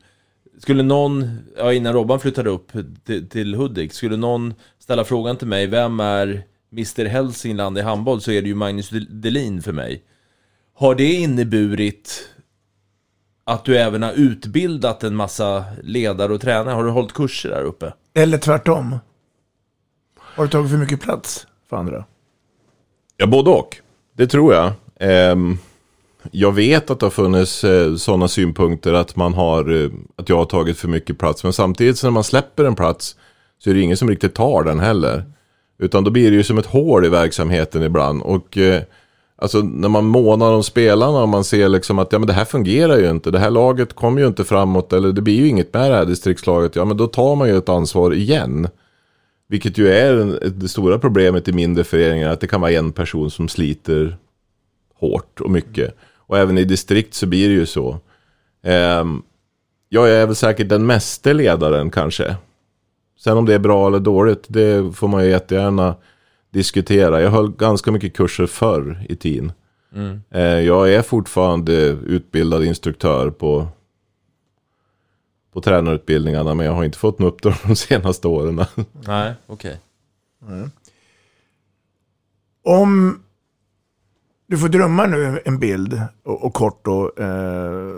[0.60, 2.72] skulle någon, ja innan Robban flyttade upp
[3.06, 8.22] till, till Hudik, skulle någon ställa frågan till mig, vem är Mr Hälsingland i handboll,
[8.22, 10.04] så är det ju Magnus Delin för mig.
[10.74, 12.30] Har det inneburit
[13.44, 16.76] att du även har utbildat en massa ledare och tränare?
[16.76, 17.94] Har du hållit kurser där uppe?
[18.14, 18.98] Eller tvärtom?
[20.20, 22.06] Har du tagit för mycket plats för andra?
[23.18, 23.78] Ja, både och.
[24.18, 24.72] Det tror jag.
[25.00, 25.58] Ehm,
[26.32, 30.38] jag vet att det har funnits eh, sådana synpunkter att man har, eh, att jag
[30.38, 31.44] har tagit för mycket plats.
[31.44, 33.16] Men samtidigt så när man släpper en plats
[33.64, 35.24] så är det ingen som riktigt tar den heller.
[35.80, 38.22] Utan då blir det ju som ett hål i verksamheten ibland.
[38.22, 38.82] Och eh,
[39.36, 42.46] alltså när man månar om spelarna och man ser liksom att ja, men det här
[42.46, 43.32] fungerar ju inte.
[43.32, 46.06] Det här laget kommer ju inte framåt eller det blir ju inget med det här
[46.06, 46.76] distriktslaget.
[46.76, 48.68] Ja men då tar man ju ett ansvar igen.
[49.48, 52.30] Vilket ju är det stora problemet i mindre föreningar.
[52.30, 54.18] Att det kan vara en person som sliter
[54.96, 55.96] hårt och mycket.
[56.18, 58.00] Och även i distrikt så blir det ju så.
[58.64, 59.06] Eh,
[59.90, 62.36] jag är väl säkert den meste ledaren kanske.
[63.20, 65.96] Sen om det är bra eller dåligt, det får man ju jättegärna
[66.52, 67.22] diskutera.
[67.22, 69.52] Jag höll ganska mycket kurser förr i tiden.
[69.96, 70.22] Mm.
[70.32, 71.74] Eh, jag är fortfarande
[72.08, 73.68] utbildad instruktör på,
[75.54, 78.56] på tränarutbildningarna, men jag har inte fått något uppdrag de senaste åren.
[79.08, 79.80] Nej, okej.
[80.42, 80.56] Okay.
[80.56, 80.72] Mm.
[82.64, 83.24] Om
[84.48, 87.14] du får drömma nu en bild och, och kort då.
[87.18, 87.96] Eh,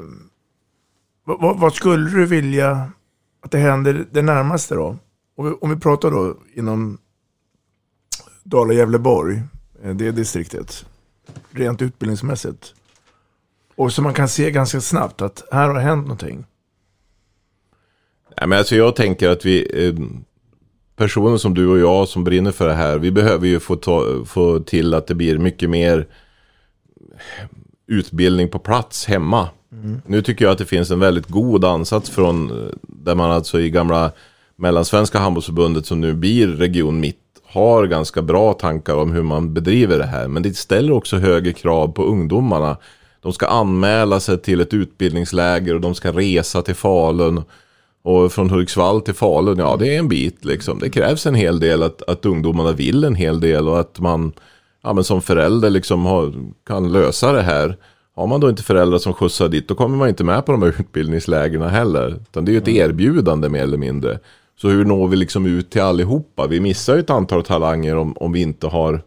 [1.23, 2.91] vad, vad, skulle du vilja
[3.41, 4.97] att det händer det närmaste då?
[5.35, 6.97] Om vi, om vi pratar då inom
[8.43, 9.41] Dala-Gävleborg,
[9.83, 10.85] eh, det distriktet,
[11.51, 12.73] rent utbildningsmässigt.
[13.75, 16.45] Och så man kan se ganska snabbt att här har hänt någonting.
[18.35, 19.93] Ja, men alltså jag tänker att vi, eh,
[20.95, 24.25] personer som du och jag som brinner för det här, vi behöver ju få, ta,
[24.25, 26.07] få till att det blir mycket mer
[27.87, 29.49] utbildning på plats hemma.
[29.71, 30.01] Mm.
[30.05, 33.59] Nu tycker jag att det finns en väldigt god ansats från eh, där man alltså
[33.59, 34.11] i gamla
[34.55, 39.97] Mellansvenska handbollsförbundet som nu blir Region Mitt har ganska bra tankar om hur man bedriver
[39.97, 40.27] det här.
[40.27, 42.77] Men det ställer också högre krav på ungdomarna.
[43.21, 47.43] De ska anmäla sig till ett utbildningsläger och de ska resa till Falun.
[48.05, 50.79] Och från Hudiksvall till Falun, ja det är en bit liksom.
[50.79, 54.33] Det krävs en hel del att, att ungdomarna vill en hel del och att man
[54.83, 56.33] ja, men som förälder liksom har,
[56.67, 57.77] kan lösa det här.
[58.15, 60.61] Har man då inte föräldrar som skjutsar dit, då kommer man inte med på de
[60.61, 62.07] här utbildningslägren heller.
[62.07, 64.19] Utan det är ju ett erbjudande mer eller mindre.
[64.61, 66.47] Så hur når vi liksom ut till allihopa?
[66.47, 69.01] Vi missar ju ett antal talanger om, om vi inte har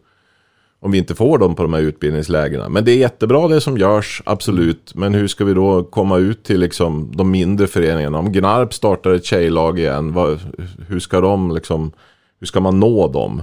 [0.81, 2.69] om vi inte får dem på de här utbildningslägena.
[2.69, 4.95] Men det är jättebra det som görs, absolut.
[4.95, 8.19] Men hur ska vi då komma ut till liksom de mindre föreningarna?
[8.19, 10.41] Om Gnarp startar ett tjejlag igen, vad,
[10.89, 11.93] hur ska de liksom,
[12.41, 13.43] hur ska man nå dem?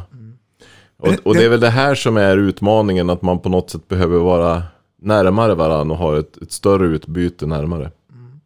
[0.98, 3.88] Och, och, det är väl det här som är utmaningen, att man på något sätt
[3.88, 4.64] behöver vara
[5.02, 7.92] närmare varandra och ha ett, ett större utbyte närmare.
[8.12, 8.40] Mm.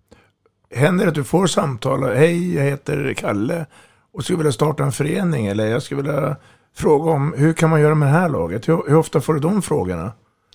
[0.76, 3.66] Händer det att du får samtal, hej jag heter Kalle
[4.14, 6.36] och skulle vilja starta en förening eller jag skulle vilja
[6.76, 8.70] fråga om hur kan man göra med det här laget?
[8.70, 10.12] Hur, hur ofta får du de frågorna?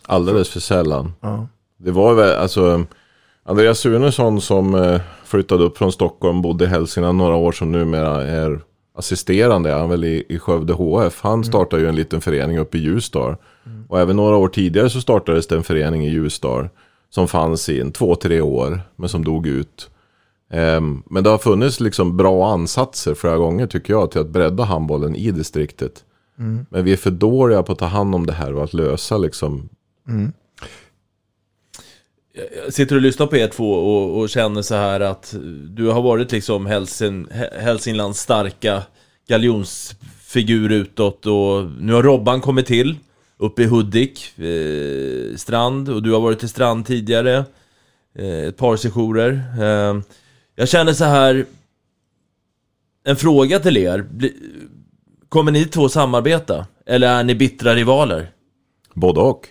[0.07, 1.13] Alldeles för sällan.
[1.21, 1.47] Ja.
[1.77, 2.85] Det var väl, alltså
[3.45, 8.23] Andreas Sunesson som eh, flyttade upp från Stockholm, bodde i Hälsingland några år som numera
[8.23, 8.61] är
[8.99, 11.21] assisterande är han väl i, i Skövde HF.
[11.21, 11.45] Han mm.
[11.45, 13.37] startade ju en liten förening uppe i Ljusdal.
[13.67, 13.85] Mm.
[13.89, 16.69] Och även några år tidigare så startades det en förening i Ljusdal.
[17.11, 18.81] Som fanns i en två, tre år.
[18.97, 19.91] Men som dog ut.
[20.55, 24.11] Um, men det har funnits liksom bra ansatser flera gånger tycker jag.
[24.11, 26.05] Till att bredda handbollen i distriktet.
[26.39, 26.67] Mm.
[26.71, 29.19] Men vi är för dåliga på att ta hand om det här och att lösa
[29.19, 29.69] liksom.
[30.09, 30.33] Mm.
[32.65, 35.35] Jag sitter och lyssnar på er två och, och, känner så här att
[35.69, 37.27] du har varit liksom Hälsing,
[37.61, 38.83] Hälsinglands starka
[39.29, 42.97] galjons figur utåt och nu har Robban kommit till
[43.37, 47.45] uppe i Hudik, eh, Strand och du har varit i Strand tidigare
[48.19, 49.43] eh, ett par sessioner.
[49.61, 50.01] Eh,
[50.57, 51.47] jag känner så här
[53.05, 54.05] en fråga till er.
[55.29, 56.67] Kommer ni två samarbeta?
[56.87, 58.31] Eller är ni bittra rivaler?
[58.95, 59.49] Både och.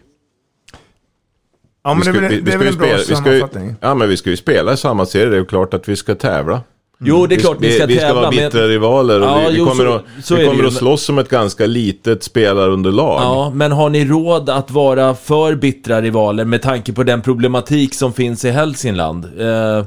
[1.84, 2.98] Ja, men Vi det är ska- väl, vi- det vi är väl en bra spela-
[2.98, 3.76] vi ska ju- sammanfattning.
[3.82, 5.26] Ja, men vi ska ju spela i samma serie.
[5.26, 6.62] Det är ju klart att vi ska tävla.
[7.06, 9.28] Jo, det är klart vi ska vi, vi ska tävla, vara men- bittra rivaler och
[9.28, 11.18] Ja, vi, vi jo, kommer, så- att, så vi det kommer att men- slåss som
[11.18, 13.22] ett ganska litet spelarunderlag.
[13.22, 17.94] Ja, men har ni råd att vara för bittra rivaler med tanke på den problematik
[17.94, 19.26] som finns i Hälsingland?
[19.42, 19.86] Eh,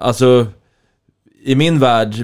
[0.00, 0.46] alltså,
[1.44, 2.14] i min värld,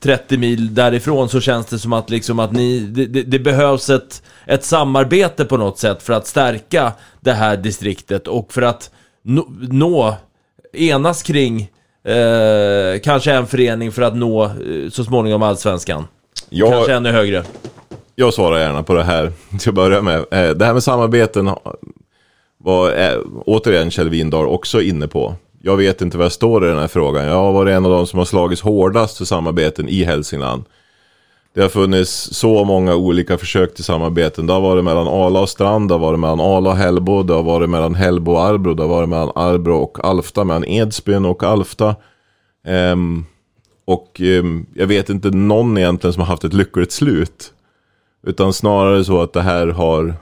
[0.00, 4.22] 30 mil därifrån, så känns det som att, liksom att ni, det, det, behövs ett,
[4.46, 8.90] ett samarbete på något sätt för att stärka det här distriktet och för att
[9.22, 10.14] nå, nå
[10.72, 11.60] enas kring
[12.04, 14.50] eh, kanske en förening för att nå eh,
[14.90, 16.04] så småningom allsvenskan.
[16.50, 17.44] Jag- Kanske ännu högre.
[18.14, 20.18] Jag svarar gärna på det här till att börja med.
[20.18, 21.50] Eh, Det här med samarbeten
[22.58, 25.34] var eh, återigen Kjell Windahl också inne på.
[25.62, 27.24] Jag vet inte vad jag står i den här frågan.
[27.26, 30.64] Jag har varit en av de som har slagits hårdast för samarbeten i Hälsingland.
[31.54, 34.46] Det har funnits så många olika försök till samarbeten.
[34.46, 37.34] Det har varit mellan Ala och Strand, det har varit mellan Ala och Hällbo, det
[37.34, 41.24] har varit mellan Hällbo och Arbro, det har varit mellan Arbro och Alfta, mellan Edsbyn
[41.24, 41.96] och Alfta.
[42.66, 43.26] Um,
[43.84, 47.52] och um, jag vet inte någon egentligen som har haft ett lyckligt slut.
[48.26, 50.14] Utan snarare så att det här har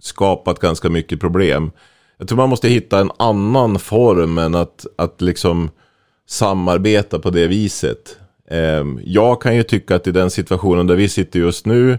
[0.00, 1.70] skapat ganska mycket problem.
[2.18, 5.70] Jag tror man måste hitta en annan form än att, att liksom
[6.28, 8.18] samarbeta på det viset.
[8.50, 11.98] Ehm, jag kan ju tycka att i den situationen där vi sitter just nu, eh,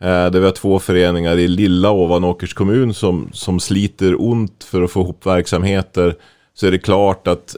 [0.00, 4.90] där vi har två föreningar i lilla Ovanåkers kommun som, som sliter ont för att
[4.90, 6.14] få ihop verksamheter,
[6.54, 7.56] så är det klart att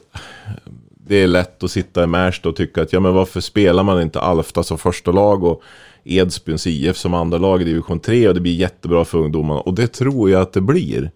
[1.06, 4.02] det är lätt att sitta i Märsta och tycka att ja men varför spelar man
[4.02, 5.62] inte Alfta som första lag och
[6.04, 9.60] Edsbyns IF som andra lag i division 3 och det blir jättebra för ungdomarna.
[9.60, 11.10] Och det tror jag att det blir.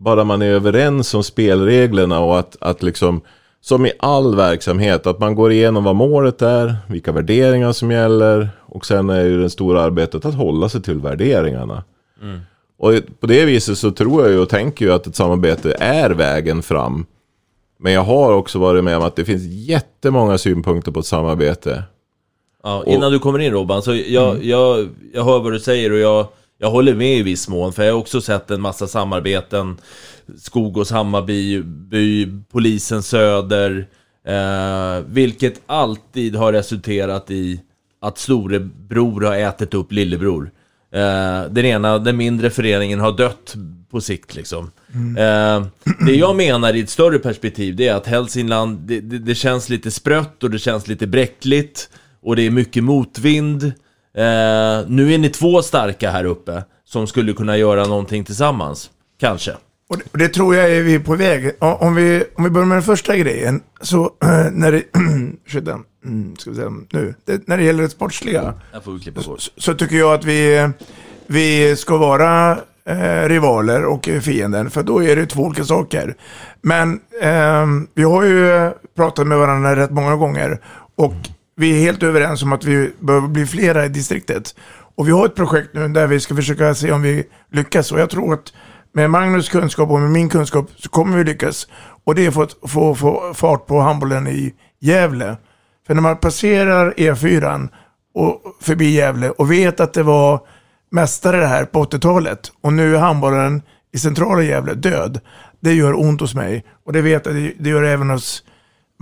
[0.00, 3.20] Bara man är överens om spelreglerna och att, att liksom,
[3.60, 8.48] som i all verksamhet, att man går igenom vad målet är, vilka värderingar som gäller
[8.60, 11.84] och sen är ju det stora arbetet att hålla sig till värderingarna.
[12.78, 16.10] Och på det viset så tror jag ju och tänker ju att ett samarbete är
[16.10, 17.06] vägen fram.
[17.78, 21.82] Men jag har också varit med om att det finns jättemånga synpunkter på ett samarbete.
[22.62, 25.98] Ja, innan du kommer in Robban, så jag, jag, jag hör vad du säger och
[25.98, 26.26] jag,
[26.60, 29.76] jag håller med i viss mån, för jag har också sett en massa samarbeten.
[30.38, 33.86] Skogås, Hammarby, by, Polisen Söder,
[34.26, 37.60] eh, vilket alltid har resulterat i
[38.00, 40.50] att storebror har ätit upp lillebror.
[40.92, 43.54] Eh, den ena, den mindre föreningen har dött
[43.90, 44.70] på sikt liksom.
[45.18, 45.66] Eh,
[46.06, 49.68] det jag menar i ett större perspektiv, det är att Hälsingland, det, det, det känns
[49.68, 51.90] lite sprött och det känns lite bräckligt.
[52.22, 53.72] Och det är mycket motvind.
[54.14, 58.90] Eh, nu är ni två starka här uppe, som skulle kunna göra någonting tillsammans.
[59.20, 59.52] Kanske.
[59.88, 61.50] Och det, och det tror jag är vi på väg.
[61.58, 64.82] Om vi, om vi börjar med den första grejen, så eh, när det,
[65.46, 68.54] ursäkta, mm, ska vi säga nu, det, när det gäller det sportsliga,
[69.14, 69.50] bort.
[69.56, 70.70] så tycker jag att vi,
[71.26, 76.14] vi ska vara eh, rivaler och fienden, för då är det två olika saker.
[76.62, 80.60] Men ehm, vi har ju pratat med varandra rätt många gånger
[80.96, 81.14] och
[81.60, 84.54] vi är helt överens om att vi behöver bli flera i distriktet.
[84.94, 87.92] Och vi har ett projekt nu där vi ska försöka se om vi lyckas.
[87.92, 88.52] Och jag tror att
[88.92, 91.66] med Magnus kunskap och med min kunskap så kommer vi lyckas.
[92.04, 95.36] Och det är för att få, få fart på handbollen i Gävle.
[95.86, 97.68] För när man passerar E4
[98.14, 100.40] och förbi Gävle och vet att det var
[100.90, 105.20] mästare det här på 80-talet och nu är handbollen i centrala Gävle död.
[105.60, 108.44] Det gör ont hos mig och det vet jag, det, det gör även hos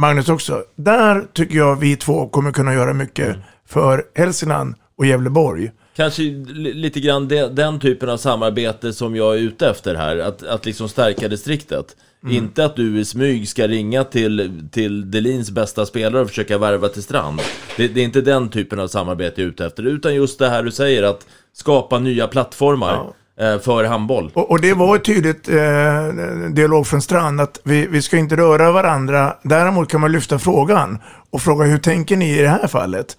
[0.01, 0.65] Magnus också.
[0.77, 5.71] Där tycker jag vi två kommer kunna göra mycket för Hälsingland och Gävleborg.
[5.97, 10.19] Kanske li- lite grann de, den typen av samarbete som jag är ute efter här,
[10.19, 11.97] att, att liksom stärka distriktet.
[12.23, 12.37] Mm.
[12.37, 16.89] Inte att du i smyg ska ringa till, till Delins bästa spelare och försöka värva
[16.89, 17.41] till Strand.
[17.77, 20.49] Det, det är inte den typen av samarbete jag är ute efter, utan just det
[20.49, 24.31] här du säger, att skapa nya plattformar eh, för handboll.
[24.35, 26.07] Och, och det var ett tydligt eh,
[26.51, 29.37] dialog från Strand att vi, vi ska inte röra varandra.
[29.43, 30.99] Däremot kan man lyfta frågan
[31.31, 33.17] och fråga hur tänker ni i det här fallet?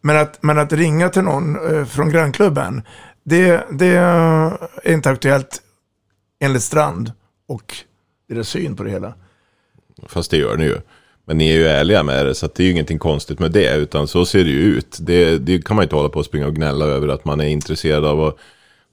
[0.00, 2.82] Men att, men att ringa till någon eh, från grannklubben,
[3.24, 4.52] det, det är
[4.86, 5.62] inte aktuellt
[6.40, 7.12] enligt Strand
[7.48, 7.74] och
[8.28, 9.14] deras syn på det hela.
[10.06, 10.76] Fast det gör ni ju.
[11.24, 13.52] Men ni är ju ärliga med det, så att det är ju ingenting konstigt med
[13.52, 13.76] det.
[13.76, 14.98] Utan så ser det ju ut.
[15.00, 17.48] Det, det kan man inte hålla på och springa och gnälla över att man är
[17.48, 18.36] intresserad av att...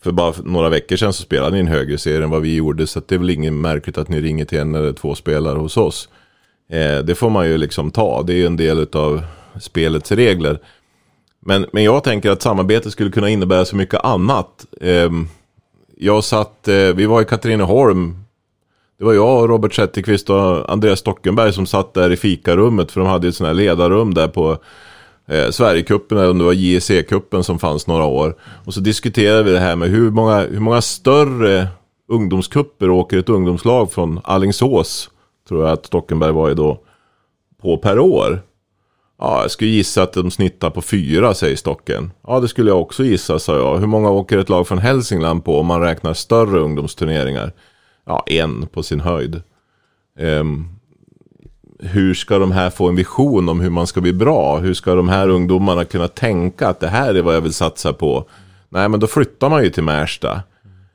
[0.03, 2.55] För bara för några veckor sedan så spelade ni en högre serie än vad vi
[2.55, 2.87] gjorde.
[2.87, 5.57] Så att det är väl inget märkligt att ni ringer till en eller två spelare
[5.57, 6.09] hos oss.
[6.69, 8.23] Eh, det får man ju liksom ta.
[8.23, 9.21] Det är ju en del av
[9.59, 10.59] spelets regler.
[11.39, 14.65] Men, men jag tänker att samarbete skulle kunna innebära så mycket annat.
[14.81, 15.11] Eh,
[15.97, 18.15] jag satt, eh, vi var i Katrineholm.
[18.97, 22.91] Det var jag, Robert Zetterqvist och Andreas Stockenberg som satt där i fikarummet.
[22.91, 24.57] För de hade ett sånt här ledarrum där på
[25.29, 28.35] eh, Sverigecupen, eller om det var JEC-cupen som fanns några år.
[28.65, 31.67] Och så diskuterade vi det här med hur många, hur många större
[32.07, 35.09] ungdomskupper åker ett ungdomslag från Allingsås,
[35.47, 36.81] tror jag att Stockenberg var i då,
[37.61, 38.41] på per år.
[39.21, 42.11] Ja, jag skulle gissa att de snittar på fyra, säger Stocken.
[42.27, 43.77] Ja, det skulle jag också gissa, sa jag.
[43.77, 47.51] Hur många åker ett lag från Hälsingland på om man räknar större ungdomsturneringar?
[48.05, 49.41] Ja, en på sin höjd.
[50.19, 50.78] Um,
[51.79, 54.57] hur ska de här få en vision om hur man ska bli bra?
[54.57, 57.93] Hur ska de här ungdomarna kunna tänka att det här är vad jag vill satsa
[57.93, 58.25] på?
[58.69, 60.41] Nej, men då flyttar man ju till Märsta.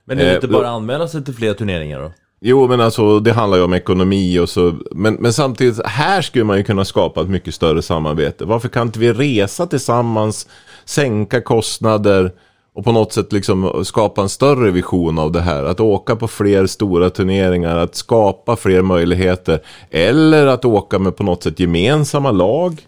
[0.04, 2.12] Men är det Eh, inte bara anmäla sig till fler turneringar då?
[2.40, 4.74] Jo, men alltså det handlar ju om ekonomi och så.
[4.90, 8.44] Men, men samtidigt, här skulle man ju kunna skapa ett mycket större samarbete.
[8.44, 10.48] Varför kan inte vi resa tillsammans,
[10.84, 12.32] sänka kostnader
[12.74, 15.64] och på något sätt liksom skapa en större vision av det här?
[15.64, 19.62] Att åka på fler stora turneringar, att skapa fler möjligheter.
[19.90, 22.86] Eller att åka med på något sätt gemensamma lag.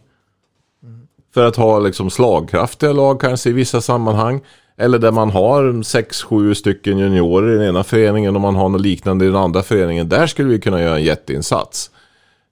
[1.35, 4.41] För att ha liksom slagkraftiga lag kanske i vissa sammanhang.
[4.79, 8.81] Eller där man har 6-7 stycken juniorer i den ena föreningen och man har något
[8.81, 10.09] liknande i den andra föreningen.
[10.09, 11.91] Där skulle vi kunna göra en jätteinsats.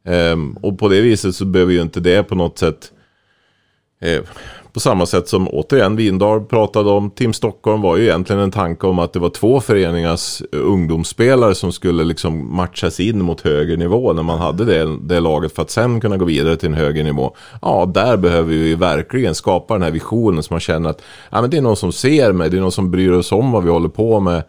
[0.07, 2.93] Ehm, och på det viset så behöver ju inte det på något sätt
[4.01, 4.23] eh,
[4.75, 7.11] på samma sätt som återigen Vindar pratade om.
[7.11, 11.55] Team Stockholm var ju egentligen en tanke om att det var två föreningars eh, ungdomsspelare
[11.55, 15.63] som skulle liksom matchas in mot högre nivå när man hade det, det laget för
[15.63, 17.37] att sen kunna gå vidare till en högre nivå.
[17.63, 21.41] Ja, där behöver vi ju verkligen skapa den här visionen som man känner att ja,
[21.41, 23.65] men det är någon som ser mig, det är någon som bryr oss om vad
[23.65, 24.43] vi håller på med.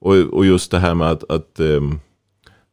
[0.00, 2.00] Och, och just det här med att, att, ehm,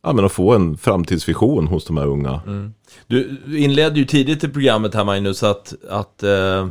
[0.04, 2.42] ja, men att få en framtidsvision hos de här unga.
[2.48, 2.74] Mm.
[3.08, 6.68] Du inledde ju tidigt i programmet här Magnus att, att eh,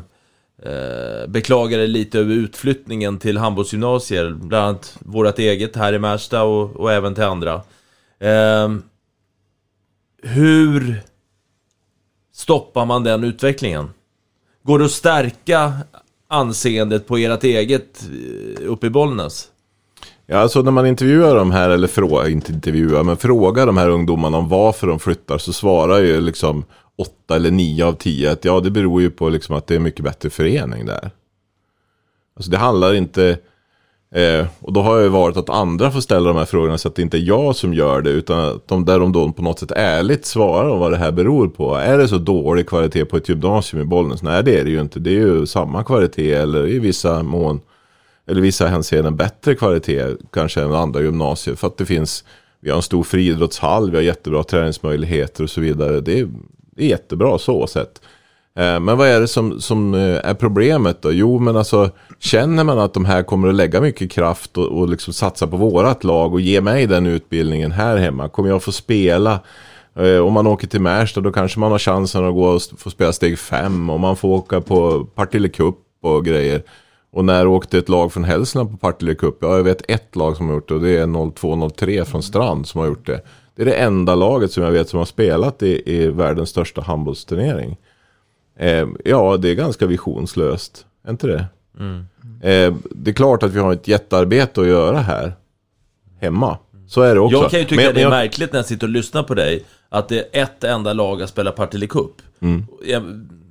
[0.63, 4.31] eh, lite över utflyttningen till handbollsgymnasier.
[4.31, 7.55] Bland annat vårt eget här i Märsta och, och även till andra.
[8.19, 8.69] Eh,
[10.23, 11.03] hur
[12.33, 13.91] stoppar man den utvecklingen?
[14.63, 15.73] Går det att stärka
[16.29, 19.49] anseendet på ert eget eh, uppe i Bollnäs?
[20.27, 23.89] Ja, alltså när man intervjuar de här, eller frågar, inte intervjuar, men frågar de här
[23.89, 26.65] ungdomarna om varför de flyttar så svarar ju liksom
[27.01, 29.79] åtta eller nio av tio att ja, det beror ju på liksom att det är
[29.79, 31.11] mycket bättre förening där.
[32.37, 33.39] Alltså det handlar inte,
[34.15, 36.89] eh, och då har jag ju varit att andra får ställa de här frågorna så
[36.89, 39.43] att det inte är jag som gör det, utan att de där de då på
[39.43, 41.75] något sätt ärligt svarar om vad det här beror på.
[41.75, 44.23] Är det så dålig kvalitet på ett gymnasium i Bollnäs?
[44.23, 45.01] Nej, det är det ju inte.
[45.01, 47.61] Det är ju samma kvalitet eller i vissa mån
[48.27, 51.55] eller vissa hänseenden bättre kvalitet kanske än andra gymnasier.
[51.55, 52.25] För att det finns,
[52.61, 56.01] vi har en stor friidrottshall, vi har jättebra träningsmöjligheter och så vidare.
[56.01, 56.29] Det är,
[56.85, 58.01] är jättebra så sett.
[58.59, 61.13] Eh, men vad är det som, som eh, är problemet då?
[61.13, 64.89] Jo, men alltså känner man att de här kommer att lägga mycket kraft och, och
[64.89, 68.29] liksom satsa på vårat lag och ge mig den utbildningen här hemma?
[68.29, 69.41] Kommer jag få spela?
[69.97, 72.91] Eh, om man åker till Märsta då kanske man har chansen att gå och få
[72.91, 76.63] spela steg fem och man får åka på Partille Cup och grejer.
[77.13, 79.39] Och när åkte ett lag från Hälsingland på Partille Cup?
[79.41, 82.67] Ja, jag vet ett lag som har gjort det och det är 02-03 från Strand
[82.67, 83.21] som har gjort det.
[83.61, 86.81] Det är det enda laget som jag vet som har spelat i, i världens största
[86.81, 87.77] handbollsturnering.
[88.59, 90.87] Eh, ja, det är ganska visionslöst.
[91.05, 91.45] Är inte det?
[92.51, 95.33] Eh, det är klart att vi har ett jättearbete att göra här.
[96.21, 96.59] Hemma.
[96.89, 97.37] Så är det också.
[97.37, 99.23] Jag kan ju tycka Men- att det är jag- märkligt när jag sitter och lyssnar
[99.23, 102.65] på dig Att det är ett enda lag att spela Partille Cup Mm.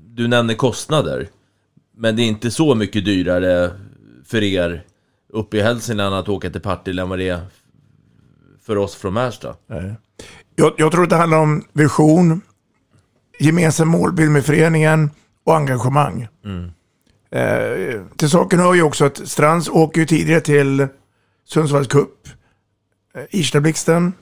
[0.07, 1.27] Du nämner kostnader
[1.97, 3.71] Men det är inte så mycket dyrare
[4.25, 4.83] för er
[5.33, 7.39] uppe i Hälsingland att åka till Partille än vad det är
[8.69, 9.55] för oss från Märsta
[10.55, 12.41] Jag, jag tror att det handlar om vision,
[13.39, 15.11] gemensam målbild med föreningen
[15.43, 16.27] och engagemang.
[17.31, 20.87] Eh, till saken hör ju också att Strands åker ju tidigare till
[21.45, 22.09] Sundsvalls Cup,
[23.15, 24.13] eh, Irstablixten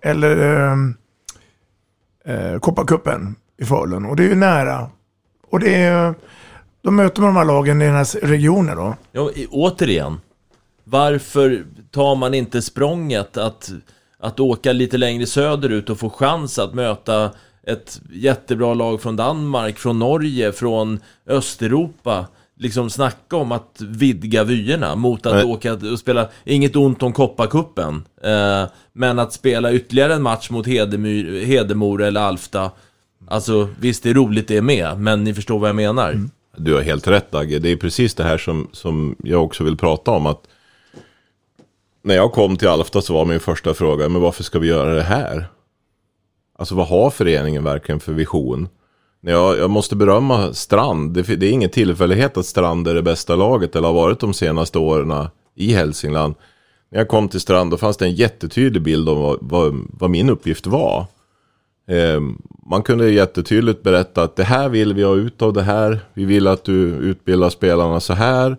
[0.00, 0.76] eller eh,
[2.34, 4.04] eh, Kopparcupen i Falun.
[4.04, 4.90] Och det är ju nära.
[5.50, 6.14] Och det är,
[6.82, 8.96] då möter man de här lagen i den här regionen då.
[9.12, 10.20] Ja, återigen
[10.84, 13.72] Varför tar man inte språnget att,
[14.18, 17.30] att åka lite längre söderut och få chans att möta
[17.66, 24.96] ett jättebra lag från Danmark, från Norge, från Östeuropa Liksom snacka om att vidga vyerna
[24.96, 30.14] mot att Men- åka och spela, inget ont om Kopparkuppen eh, Men att spela ytterligare
[30.14, 32.70] en match mot Hedemyr, Hedemora eller Alfta
[33.28, 36.20] Alltså visst det är roligt det är med, men ni förstår vad jag menar
[36.56, 37.58] Du har helt rätt Dagge.
[37.58, 40.26] Det är precis det här som, som jag också vill prata om.
[40.26, 40.46] Att
[42.04, 44.94] när jag kom till Alfta så var min första fråga, men varför ska vi göra
[44.94, 45.46] det här?
[46.58, 48.68] Alltså vad har föreningen verkligen för vision?
[49.20, 51.14] Jag, jag måste berömma Strand.
[51.14, 54.34] Det, det är ingen tillfällighet att Strand är det bästa laget eller har varit de
[54.34, 56.34] senaste åren i Hälsingland.
[56.90, 60.10] När jag kom till Strand då fanns det en jättetydlig bild om vad, vad, vad
[60.10, 61.06] min uppgift var.
[61.88, 62.20] Eh,
[62.66, 66.00] man kunde jättetydligt berätta att det här vill vi ha ut av det här.
[66.14, 68.56] Vi vill att du utbildar spelarna så här.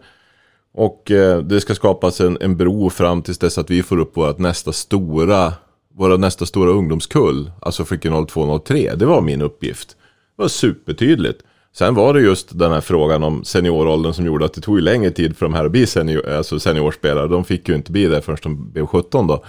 [0.77, 4.17] Och eh, det ska skapas en, en bro fram tills dess att vi får upp
[4.17, 5.53] vårt nästa stora,
[5.93, 7.51] våra nästa stora ungdomskull.
[7.61, 8.95] Alltså Flickor 0203.
[8.95, 9.89] Det var min uppgift.
[10.37, 11.41] Det var supertydligt.
[11.73, 15.11] Sen var det just den här frågan om senioråldern som gjorde att det tog längre
[15.11, 17.27] tid för de här att bli senior, alltså seniorspelare.
[17.27, 19.43] De fick ju inte bli det förrän de blev 17 då.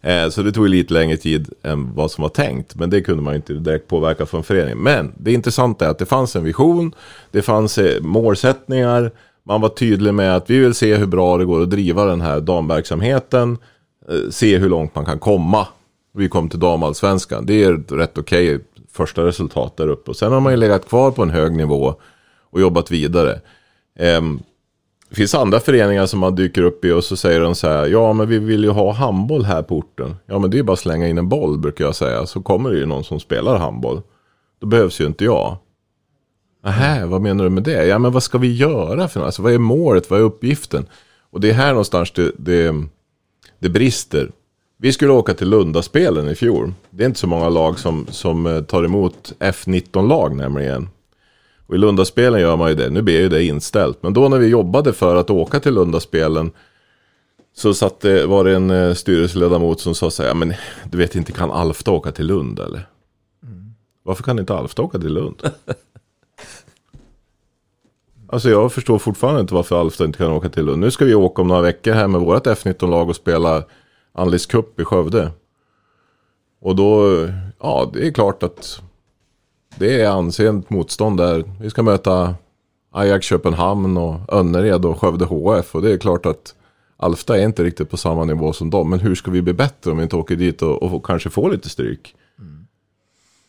[0.00, 2.74] Eh, så det tog lite längre tid än vad som var tänkt.
[2.74, 4.78] Men det kunde man inte direkt påverka från föreningen.
[4.78, 6.94] Men det intressanta är att det fanns en vision.
[7.30, 9.10] Det fanns eh, målsättningar.
[9.46, 12.20] Man var tydlig med att vi vill se hur bra det går att driva den
[12.20, 13.58] här damverksamheten.
[14.08, 15.66] Eh, se hur långt man kan komma.
[16.14, 17.46] Vi kom till damallsvenskan.
[17.46, 20.10] Det är rätt okej okay första resultat där uppe.
[20.10, 21.94] Och sen har man ju legat kvar på en hög nivå
[22.50, 23.40] och jobbat vidare.
[23.98, 24.40] Ehm,
[25.08, 27.86] det finns andra föreningar som man dyker upp i och så säger de så här.
[27.86, 30.16] Ja men vi vill ju ha handboll här på orten.
[30.26, 32.26] Ja men det är ju bara att slänga in en boll brukar jag säga.
[32.26, 34.02] Så kommer det ju någon som spelar handboll.
[34.60, 35.56] Då behövs ju inte jag.
[36.64, 37.86] Nähä, vad menar du med det?
[37.86, 39.26] Ja men vad ska vi göra för något?
[39.26, 40.10] Alltså, vad är målet?
[40.10, 40.86] Vad är uppgiften?
[41.30, 42.74] Och det är här någonstans det, det,
[43.58, 44.30] det brister.
[44.76, 46.72] Vi skulle åka till Lundaspelen i fjol.
[46.90, 50.88] Det är inte så många lag som, som eh, tar emot F19-lag nämligen.
[51.66, 52.90] Och i Lundaspelen gör man ju det.
[52.90, 54.02] Nu blir ju det inställt.
[54.02, 56.50] Men då när vi jobbade för att åka till Lundaspelen
[57.56, 60.54] så satt det, var det en eh, styrelseledamot som sa så här, men
[60.90, 62.88] du vet inte, kan Alfta åka till Lund eller?
[63.42, 63.74] Mm.
[64.02, 65.42] Varför kan inte Alfta åka till Lund?
[68.34, 70.80] alltså jag förstår fortfarande inte varför Alfta inte kan åka till Lund.
[70.80, 73.64] Nu ska vi åka om några veckor här med vårt F19-lag och spela
[74.12, 75.30] Anlis Cup i Skövde.
[76.60, 77.18] Och då,
[77.60, 78.82] ja det är klart att
[79.78, 81.44] det är anseendet motstånd där.
[81.60, 82.34] Vi ska möta
[82.92, 85.74] Ajax Köpenhamn och Önnered och Skövde HF.
[85.74, 86.54] Och det är klart att
[86.96, 88.90] Alfta är inte riktigt på samma nivå som dem.
[88.90, 91.50] Men hur ska vi bli bättre om vi inte åker dit och, och kanske får
[91.50, 92.14] lite stryk?
[92.38, 92.66] Mm.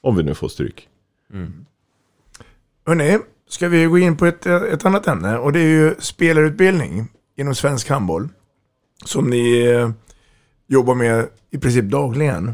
[0.01, 0.89] Om vi nu får stryk.
[1.33, 1.65] Mm.
[2.85, 3.19] Hörrni,
[3.49, 5.37] ska vi gå in på ett, ett annat ämne.
[5.37, 8.29] Och det är ju spelarutbildning inom svensk handboll.
[9.05, 9.89] Som ni eh,
[10.67, 12.47] jobbar med i princip dagligen.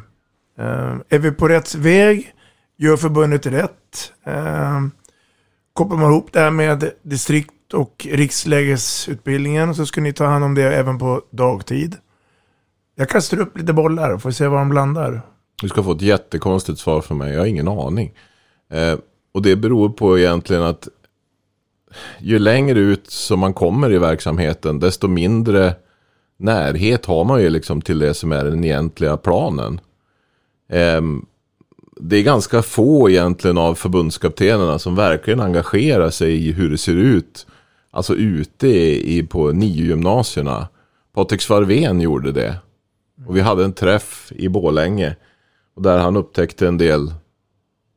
[0.60, 2.34] Eh, är vi på rätt väg?
[2.78, 4.14] Gör förbundet rätt?
[4.26, 4.82] Eh,
[5.74, 10.56] kopplar man ihop det här med distrikt och rikslägesutbildningen så ska ni ta hand om
[10.56, 11.96] det även på dagtid.
[12.96, 15.22] Jag kastar upp lite bollar och får se var de landar.
[15.62, 17.34] Du ska få ett jättekonstigt svar från mig.
[17.34, 18.14] Jag har ingen aning.
[18.72, 18.98] Eh,
[19.32, 20.88] och det beror på egentligen att
[22.20, 25.76] ju längre ut som man kommer i verksamheten desto mindre
[26.38, 29.80] närhet har man ju liksom till det som är den egentliga planen.
[30.98, 31.26] Um,
[31.96, 36.96] det är ganska få egentligen av förbundskaptenerna som verkligen engagerar sig i hur det ser
[36.96, 37.48] ut.
[37.92, 40.68] Alltså ute i, på nio gymnasierna.
[41.14, 42.56] Patrik Svarven gjorde det.
[43.28, 45.16] Och vi hade en träff i Bålänge.
[45.76, 47.14] Och där han upptäckte en del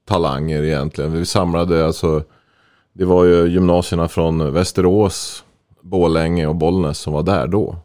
[0.04, 1.12] talanger egentligen.
[1.12, 2.22] Vi samlade alltså.
[2.92, 5.44] Det var ju gymnasierna från Västerås,
[5.80, 7.76] Bålänge och Bollnäs som var där då.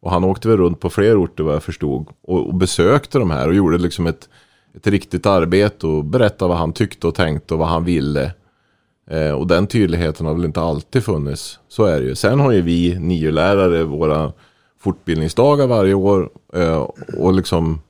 [0.00, 2.06] Och han åkte väl runt på fler orter vad jag förstod.
[2.22, 4.28] Och, och besökte de här och gjorde liksom ett,
[4.74, 8.32] ett riktigt arbete och berättade vad han tyckte och tänkte och vad han ville.
[9.10, 11.58] Eh, och den tydligheten har väl inte alltid funnits.
[11.68, 12.14] Så är det ju.
[12.14, 14.32] Sen har ju vi nio lärare våra
[14.80, 16.30] fortbildningsdagar varje år.
[16.54, 16.88] Eh,
[17.18, 17.80] och liksom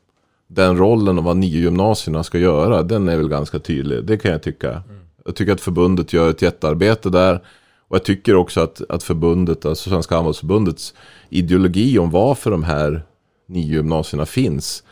[0.48, 4.04] den rollen och vad nio gymnasierna ska göra, den är väl ganska tydlig.
[4.04, 4.70] Det kan jag tycka.
[4.70, 4.82] Mm.
[5.24, 7.42] Jag tycker att förbundet gör ett jättearbete där.
[7.88, 10.94] Och jag tycker också att, att förbundet, alltså Svenska handbollsförbundets
[11.28, 13.02] ideologi om varför de här
[13.48, 14.82] nio gymnasierna finns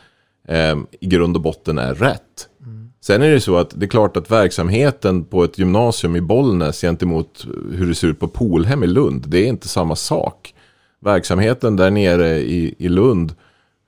[0.47, 2.49] eh, i grund och botten är rätt.
[2.61, 2.91] Mm.
[3.01, 6.81] Sen är det så att det är klart att verksamheten på ett gymnasium i Bollnäs
[6.81, 10.53] gentemot hur det ser ut på Polhem i Lund, det är inte samma sak.
[10.99, 13.35] Verksamheten där nere i, i Lund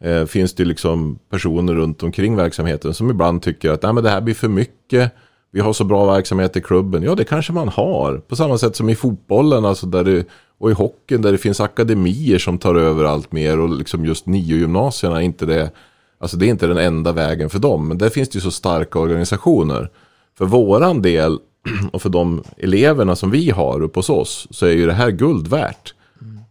[0.03, 4.09] eh, finns det liksom personer runt omkring verksamheten som ibland tycker att Nej, men det
[4.09, 5.11] här blir för mycket.
[5.51, 7.03] Vi har så bra verksamhet i klubben.
[7.03, 8.17] Ja, det kanske man har.
[8.17, 10.25] På samma sätt som i fotbollen, alltså där det
[10.59, 14.25] och i hockeyn där det finns akademier som tar över allt mer och liksom just
[14.25, 15.71] nio gymnasierna inte det.
[16.19, 17.87] Alltså det är inte den enda vägen för dem.
[17.87, 19.89] Men där finns det ju så starka organisationer.
[20.37, 21.39] För våran del
[21.91, 25.11] och för de eleverna som vi har uppe hos oss så är ju det här
[25.11, 25.93] guld värt.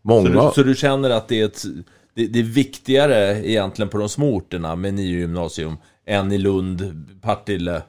[0.02, 0.40] Många...
[0.40, 1.62] Så, du, så du känner att det är, ett,
[2.18, 7.06] det, det, är viktigare egentligen på de små orterna med nio gymnasium än i Lund,
[7.22, 7.82] Partille?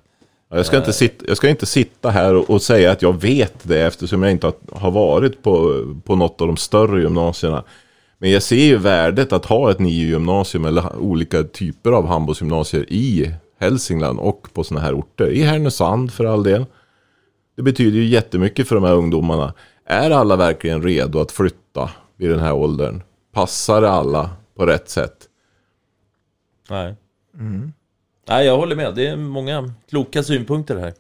[0.50, 3.54] Jag ska, inte sitta, jag ska inte sitta här och, och, säga att jag vet
[3.64, 7.64] det eftersom jag inte har varit på, på något av de större gymnasierna.
[8.18, 12.86] Men jag ser ju värdet att ha ett nio gymnasium eller olika typer av handbollsgymnasier
[12.94, 15.28] i Hälsingland och på sådana här orter.
[15.28, 16.66] I Härnösand för all del.
[17.58, 19.54] Det betyder ju jättemycket för de här ungdomarna.
[19.86, 23.02] Är alla verkligen redo att flytta vid den här åldern?
[23.40, 25.14] Passar alla på rätt sätt?
[26.70, 26.96] Nej.
[28.28, 28.96] Nej, jag håller med.
[28.96, 30.94] Det är många kloka synpunkter här.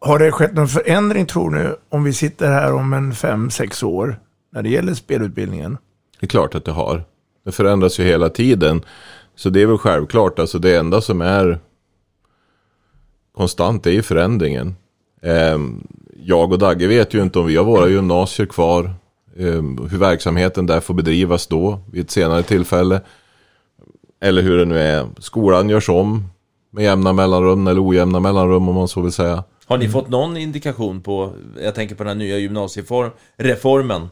[0.00, 3.82] Har det skett någon förändring tror ni om vi sitter här om en fem, sex
[3.82, 4.20] år
[4.52, 5.78] när det gäller spelutbildningen?
[6.20, 7.04] Det är klart att det har.
[7.44, 8.84] Det förändras ju hela tiden.
[9.34, 10.38] Så det är väl självklart.
[10.38, 11.58] Alltså det enda som är
[13.34, 14.74] konstant är ju förändringen.
[15.22, 18.94] Ehm, jag och Dagge vet ju inte om vi har våra gymnasier kvar.
[19.38, 23.00] Ehm, hur verksamheten där får bedrivas då vid ett senare tillfälle.
[24.20, 25.06] Eller hur det nu är.
[25.18, 26.24] Skolan görs om
[26.70, 29.44] med jämna mellanrum eller ojämna mellanrum om man så vill säga.
[29.66, 31.32] Har ni fått någon indikation på,
[31.62, 34.02] jag tänker på den här nya gymnasiereformen,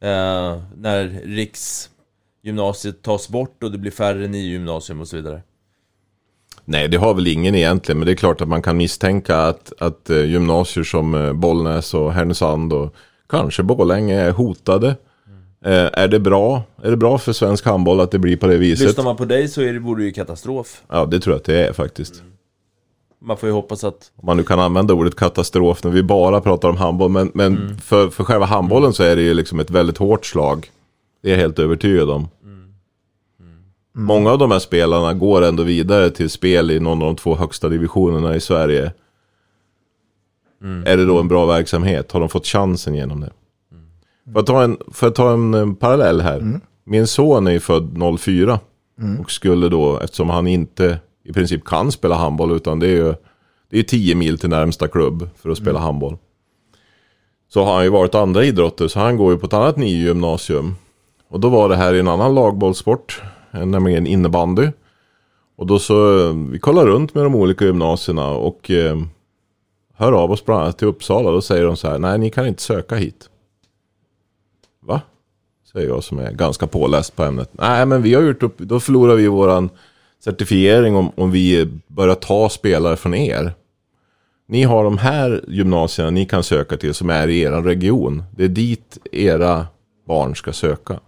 [0.00, 5.42] eh, när riksgymnasiet tas bort och det blir färre nio-gymnasium och så vidare?
[6.64, 7.98] Nej, det har väl ingen egentligen.
[7.98, 11.94] Men det är klart att man kan misstänka att, att eh, gymnasier som eh, Bollnäs
[11.94, 12.94] och Härnösand och
[13.28, 14.96] kanske Borlänge är hotade.
[15.64, 16.62] Eh, är det bra?
[16.82, 18.86] Är det bra för svensk handboll att det blir på det viset?
[18.86, 20.82] Lyssnar man på dig så är det, vore det ju katastrof.
[20.88, 22.22] Ja, det tror jag att det är faktiskt.
[23.20, 24.10] Man får ju hoppas att...
[24.16, 27.10] Om man nu kan använda ordet katastrof när vi bara pratar om handboll.
[27.10, 30.70] Men, men för, för själva handbollen så är det ju liksom ett väldigt hårt slag.
[31.22, 32.28] Det är jag helt övertygad om.
[33.94, 37.34] Många av de här spelarna går ändå vidare till spel i någon av de två
[37.34, 38.92] högsta divisionerna i Sverige.
[40.86, 42.12] Är det då en bra verksamhet?
[42.12, 43.30] Har de fått chansen genom det?
[44.32, 46.60] För att ta en, för att ta en, eh, parallell här.
[46.84, 48.60] Min son är ju född 04.
[49.20, 53.14] Och skulle då, eftersom han inte i princip kan spela handboll, utan det är ju
[53.70, 56.16] det är 10 mil till närmsta klubb för att spela handboll.
[57.48, 60.06] Så har han ju varit andra idrotter, så han går ju på ett annat nio
[60.06, 60.74] gymnasium.
[61.30, 64.68] Och då var det här i en annan lagbollsport, eh, nämligen innebandy.
[65.56, 68.96] Och då så, eh, vi kollar runt med de olika gymnasierna och eh,
[69.98, 71.30] hör av oss bland annat till Uppsala.
[71.30, 73.30] Då säger de så här, nej ni kan inte söka hit.
[74.80, 75.00] Va?
[75.72, 77.50] Säger jag som är ganska påläst på ämnet.
[77.52, 79.70] Nej men vi har gjort upp, då förlorar vi våran
[80.24, 83.52] certifiering om, om vi börjar ta spelare från er.
[84.46, 88.22] Ni har de här gymnasierna ni kan söka till som är i er region.
[88.36, 89.66] Det är dit era
[90.06, 91.00] barn ska söka.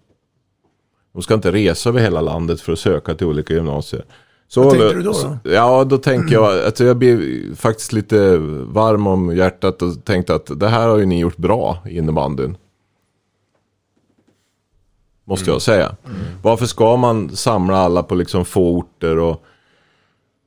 [1.13, 4.05] De ska inte resa över hela landet för att söka till olika gymnasier.
[4.53, 5.51] Så Vad tänkte du då, då?
[5.51, 7.21] Ja, då tänker jag att jag blev
[7.57, 8.37] faktiskt lite
[8.67, 12.57] varm om hjärtat och tänkte att det här har ju ni gjort bra i innebandyn.
[15.25, 15.97] Måste jag säga.
[16.43, 19.43] Varför ska man samla alla på liksom få orter och,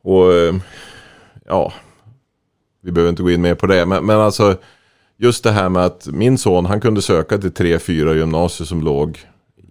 [0.04, 0.56] och eh,
[1.45, 1.74] ja,
[2.82, 3.86] vi behöver inte gå in mer på det.
[3.86, 4.56] Men, men alltså,
[5.18, 8.82] just det här med att min son, han kunde söka till tre, fyra gymnasier som
[8.82, 9.20] låg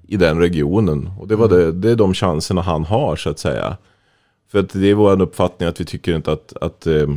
[0.09, 1.11] i den regionen.
[1.21, 3.77] Och det, var det, det är de chanserna han har så att säga.
[4.53, 7.09] För att det är vår uppfattning att vi tycker inte att, att, eh,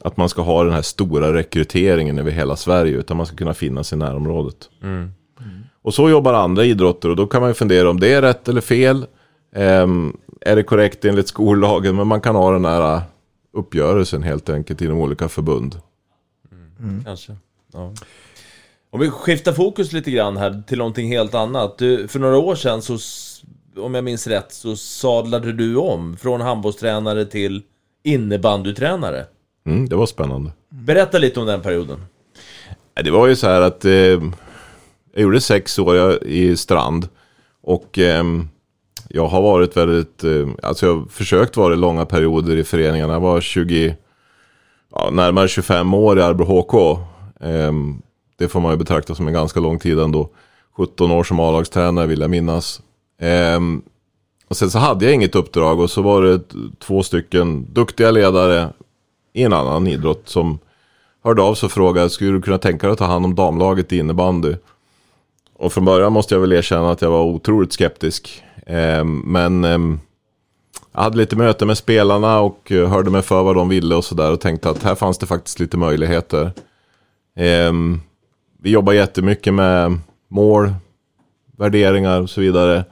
[0.00, 2.96] att man ska ha den här stora rekryteringen över hela Sverige.
[2.96, 4.70] Utan man ska kunna finnas i närområdet.
[5.82, 8.48] Och så jobbar andra idrotter och då kan man ju fundera om det är rätt
[8.48, 9.06] eller fel.
[9.54, 11.96] Ehm, är det korrekt enligt skollagen?
[11.96, 13.02] Men man kan ha den här äh,
[13.52, 15.80] uppgörelsen helt enkelt inom olika förbund.
[17.04, 17.36] Kanske.
[17.72, 17.92] Ja.
[18.90, 21.78] Om vi skiftar fokus lite grann här till någonting helt annat.
[21.78, 22.98] Du, för några år sedan så,
[23.78, 27.62] om jag minns rätt, så sadlade du om från handbollstränare till
[28.04, 29.26] innebandytränare.
[29.66, 30.52] Mm, det var spännande.
[30.68, 32.04] Berätta lite om den perioden.
[33.04, 34.22] Det var ju så här att eh, jag
[35.22, 37.08] gjorde sex år i Strand.
[37.62, 38.48] Och ehm,
[39.08, 43.12] jag har varit väldigt, eh, alltså jag har försökt vara i långa perioder i föreningarna.
[43.12, 43.96] Jag var 20,
[44.94, 46.98] ja, närmare 25 år i Arbro HK.
[47.40, 48.02] Ehm,
[48.36, 50.30] det får man ju betrakta som en ganska lång tid ändå.
[50.76, 52.82] 17 år som A-lagstränare vill jag minnas.
[53.20, 53.82] Ehm,
[54.48, 56.40] och sen så hade jag inget uppdrag och så var det
[56.78, 58.68] två stycken duktiga ledare
[59.32, 60.58] i en annan idrott som
[61.24, 63.92] hörde av sig och frågade, skulle du kunna tänka dig att ta hand om damlaget
[63.92, 64.54] i innebandy?
[65.54, 68.42] Och från början måste jag väl erkänna att jag var otroligt skeptisk.
[68.66, 70.00] Ehm, men ehm,
[70.92, 74.04] jag hade lite möte med spelarna och eh, hörde mig för vad de ville och
[74.04, 76.52] sådär och tänkte att här fanns det faktiskt lite möjligheter.
[77.36, 78.00] Ehm,
[78.62, 79.98] vi jobbar jättemycket med
[80.28, 80.74] mål,
[81.56, 82.84] värderingar och så vidare.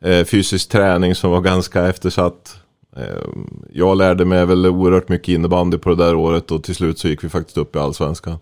[0.00, 2.56] Eh, fysisk träning som var ganska eftersatt.
[2.96, 6.98] Ehm, jag lärde mig väl oerhört mycket innebandy på det där året och till slut
[6.98, 8.38] så gick vi faktiskt upp i allsvenskan.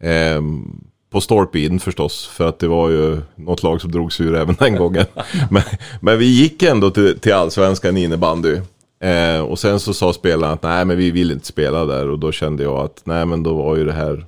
[0.00, 4.54] Ehm, på Storpeden förstås, för att det var ju något lag som drogs ur även
[4.58, 5.06] den gången.
[5.50, 5.62] men,
[6.00, 8.60] men vi gick ändå till, till allsvenskan i innebandy.
[9.00, 12.18] Eh, och sen så sa spelarna att nej men vi vill inte spela där och
[12.18, 14.26] då kände jag att nej men då var ju det här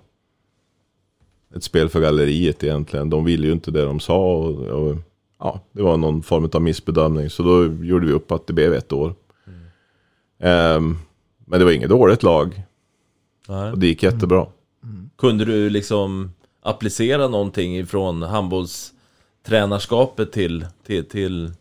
[1.57, 3.11] ett spel för galleriet egentligen.
[3.11, 4.97] De ville ju inte det de sa och, och
[5.39, 7.31] ja, det var någon form av missbedömning.
[7.31, 9.15] Så då gjorde vi upp att det blev ett år.
[10.41, 10.97] Ehm,
[11.47, 12.63] men det var inget dåligt lag.
[13.49, 13.73] Nej.
[13.73, 14.47] Och det gick jättebra.
[15.19, 16.33] Kunde du liksom
[16.63, 21.53] applicera någonting ifrån handbollstränarskapet till, till, till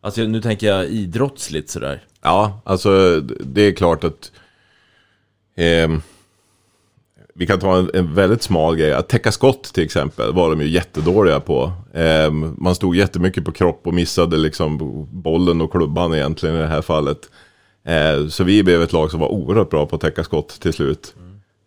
[0.00, 2.04] Alltså nu tänker jag idrottsligt sådär.
[2.22, 4.32] Ja, alltså det är klart att
[5.54, 6.02] ehm,
[7.38, 8.92] vi kan ta en, en väldigt smal grej.
[8.92, 11.72] Att täcka skott till exempel var de ju jättedåliga på.
[11.94, 14.78] Ehm, man stod jättemycket på kropp och missade liksom
[15.10, 17.18] bollen och klubban egentligen i det här fallet.
[17.84, 20.72] Ehm, så vi blev ett lag som var oerhört bra på att täcka skott till
[20.72, 21.14] slut.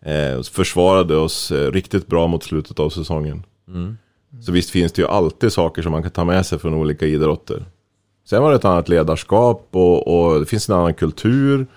[0.05, 3.43] Ehm, försvarade oss eh, riktigt bra mot slutet av säsongen.
[3.67, 3.97] Mm.
[4.41, 7.05] Så visst finns det ju alltid saker som man kan ta med sig från olika
[7.05, 7.65] idrotter.
[8.29, 11.67] Sen var det ett annat ledarskap och, och det finns en annan kultur.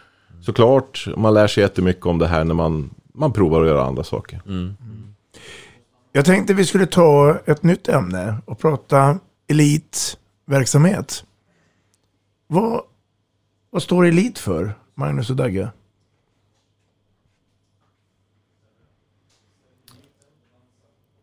[0.40, 4.04] Såklart, man lär sig jättemycket om det här när man, man provar att göra andra
[4.04, 4.42] saker.
[6.12, 11.24] Jag tänkte vi skulle ta ett nytt ämne och prata elitverksamhet.
[12.46, 12.82] Vad,
[13.70, 15.70] vad står elit för, Magnus och Dagge?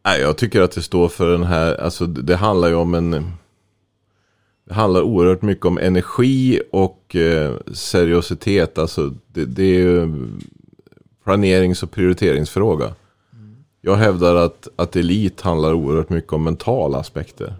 [0.06, 2.94] Nej, jag tycker att det står för den här, alltså det det handlar ju om
[2.94, 3.34] en...
[4.66, 8.78] Det handlar oerhört mycket om energi och eh, seriositet.
[8.78, 10.28] Alltså det, det är ju
[11.30, 12.96] planerings och prioriteringsfråga.
[13.82, 17.56] Jag hävdar att, att elit handlar oerhört mycket om mentala aspekter.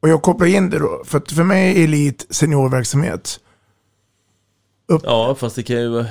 [0.00, 3.40] Och jag kopplar in det då, för att för mig är elit seniorverksamhet.
[5.02, 6.06] Ja, fast det kan ju vara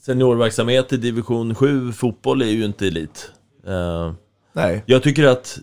[0.00, 3.30] seniorverksamhet i division 7, fotboll är ju inte elit.
[3.66, 4.12] Eh,
[4.52, 4.82] Nej.
[4.86, 5.58] Jag tycker att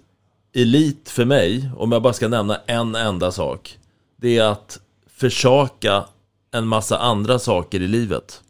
[0.54, 3.78] elit för mig, om jag bara ska nämna en enda sak,
[4.18, 6.06] det är att försaka
[6.52, 8.41] en massa andra saker i livet.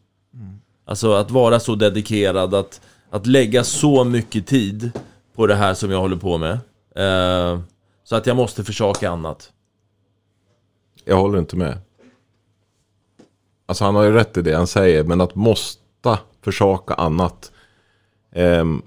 [0.85, 4.91] Alltså att vara så dedikerad, att, att lägga så mycket tid
[5.35, 6.59] på det här som jag håller på med.
[6.95, 7.59] Eh,
[8.03, 9.51] så att jag måste försaka annat.
[11.05, 11.77] Jag håller inte med.
[13.65, 17.51] Alltså han har ju rätt i det han säger, men att måste försaka annat.
[18.31, 18.81] Ehm,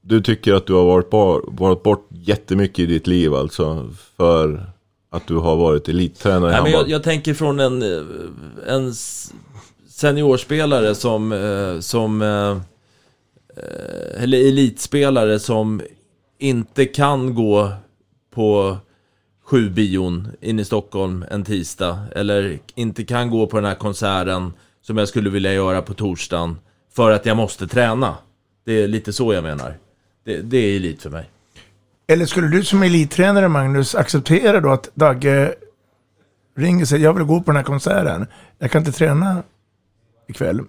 [0.00, 4.72] du tycker att du har varit, bar, varit bort jättemycket i ditt liv alltså, för
[5.10, 6.90] att du har varit elittränare i Nej, men handboll.
[6.90, 8.02] jag, jag tänker från en, eh,
[8.66, 8.92] en
[10.02, 12.50] seniorspelare som, eh, som eh,
[13.56, 15.80] eh, eller elitspelare som
[16.38, 17.72] inte kan gå
[18.34, 18.76] på
[19.44, 24.52] sju bion in i Stockholm en tisdag eller inte kan gå på den här konserten
[24.82, 26.58] som jag skulle vilja göra på torsdagen
[26.94, 28.14] för att jag måste träna.
[28.64, 29.74] Det är lite så jag menar.
[30.24, 31.30] Det, det är elit för mig.
[32.06, 35.54] Eller skulle du som elittränare, Magnus, acceptera då att Dagge
[36.56, 38.26] ringer och säger jag vill gå på den här konserten.
[38.58, 39.42] Jag kan inte träna
[40.32, 40.60] ikväll.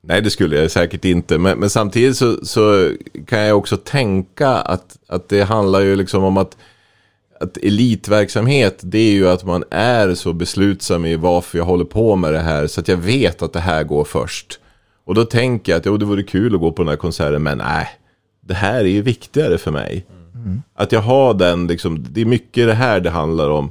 [0.00, 1.38] Nej, det skulle jag säkert inte.
[1.38, 2.92] Men, men samtidigt så, så
[3.26, 6.56] kan jag också tänka att, att det handlar ju liksom om att,
[7.40, 12.16] att elitverksamhet, det är ju att man är så beslutsam i varför jag håller på
[12.16, 12.66] med det här.
[12.66, 14.60] Så att jag vet att det här går först.
[15.04, 17.42] Och då tänker jag att jo, det vore kul att gå på den här konserten,
[17.42, 17.88] men nej.
[18.40, 20.06] Det här är ju viktigare för mig.
[20.74, 23.70] Att jag har den, liksom, det är mycket det här det handlar om.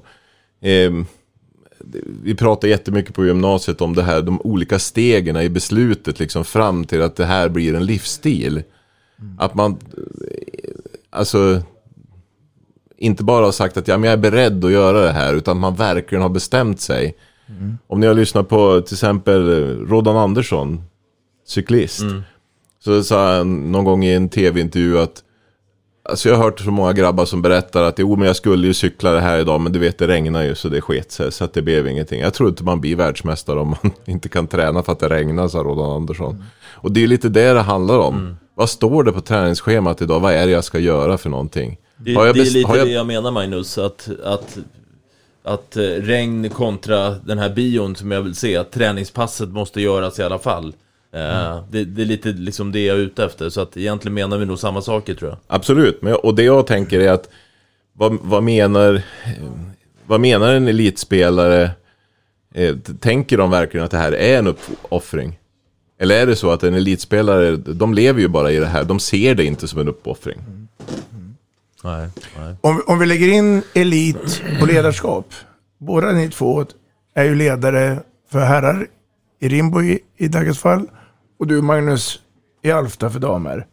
[0.61, 1.05] Ehm,
[2.23, 6.85] vi pratar jättemycket på gymnasiet om det här, de olika stegen i beslutet liksom fram
[6.85, 8.63] till att det här blir en livsstil.
[9.37, 10.71] Att man, eh,
[11.09, 11.61] alltså,
[12.97, 15.59] inte bara har sagt att ja, men jag är beredd att göra det här, utan
[15.59, 17.15] man verkligen har bestämt sig.
[17.87, 19.41] Om ni har lyssnat på till exempel
[19.87, 20.83] Rodan Andersson,
[21.47, 22.03] cyklist.
[22.83, 25.23] Så sa han någon gång i en tv-intervju att
[26.09, 28.73] Alltså jag har hört så många grabbar som berättar att jo men jag skulle ju
[28.73, 31.43] cykla det här idag men du vet det regnar ju så det sket sig så
[31.43, 32.21] att det blev ingenting.
[32.21, 35.47] Jag tror inte man blir världsmästare om man inte kan träna för att det regnar
[35.47, 36.43] sa Rodan Andersson.
[36.73, 38.35] Och det är lite det det handlar om.
[38.55, 40.19] Vad står det på träningsschemat idag?
[40.19, 41.77] Vad är det jag ska göra för någonting?
[41.97, 44.57] Det, Har jag det är lite jag- det jag menar Magnus, att, att,
[45.43, 50.19] att eh, regn kontra den här bion som jag vill se, att träningspasset måste göras
[50.19, 50.73] i alla fall.
[51.15, 54.37] Eh, det, det är lite liksom det jag är ute efter, så att egentligen menar
[54.37, 55.37] vi nog samma saker tror jag.
[55.47, 57.29] Absolut, men, och det jag tänker är att
[57.93, 59.01] vad, vad menar
[60.05, 61.71] vad menar en elitspelare?
[62.53, 65.39] Eh, tänker de verkligen att det här är en uppoffring?
[65.99, 68.99] Eller är det så att en elitspelare, de lever ju bara i det här, de
[68.99, 70.37] ser det inte som en uppoffring.
[71.83, 72.55] Nej, nej.
[72.61, 75.33] Om, om vi lägger in elit och ledarskap.
[75.77, 76.65] Båda ni två
[77.13, 77.99] är ju ledare
[78.31, 78.87] för herrar
[79.39, 80.87] i Rimbo i, i Dagges fall.
[81.37, 82.19] Och du Magnus
[82.61, 83.65] i Alfta för damer.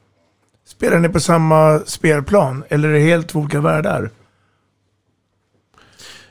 [0.64, 4.10] Spelar ni på samma spelplan eller är det helt olika världar?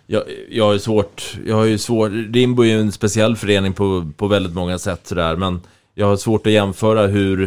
[0.06, 3.74] Jag, jag har ju svårt, jag har ju svårt, Rimbo är ju en speciell förening
[3.74, 5.62] på, på väldigt många sätt sådär, men
[5.94, 7.44] jag har svårt att jämföra hur,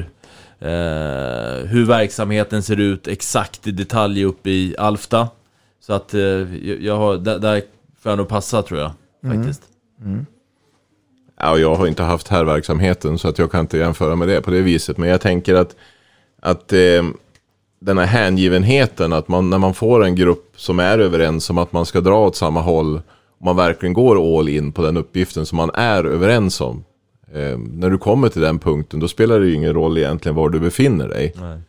[0.58, 5.28] eh, hur verksamheten ser ut exakt i detalj uppe i Alfta.
[5.80, 6.20] Så att eh,
[6.84, 7.62] jag, har, där, där
[8.02, 8.92] får jag nog passa tror jag,
[9.32, 9.62] faktiskt.
[11.40, 14.50] Ja, jag har inte haft herrverksamheten så att jag kan inte jämföra med det på
[14.50, 14.98] det viset.
[14.98, 15.76] Men jag tänker att,
[16.42, 17.02] att eh,
[17.80, 21.72] den här hängivenheten, att man, när man får en grupp som är överens om att
[21.72, 23.00] man ska dra åt samma håll,
[23.38, 26.84] och man verkligen går all in på den uppgiften som man är överens om.
[27.32, 30.48] Eh, när du kommer till den punkten, då spelar det ju ingen roll egentligen var
[30.48, 31.32] du befinner dig.
[31.40, 31.60] Nej.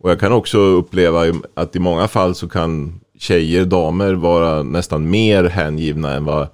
[0.00, 5.10] Och jag kan också uppleva att i många fall så kan tjejer, damer vara nästan
[5.10, 6.48] mer hängivna än vad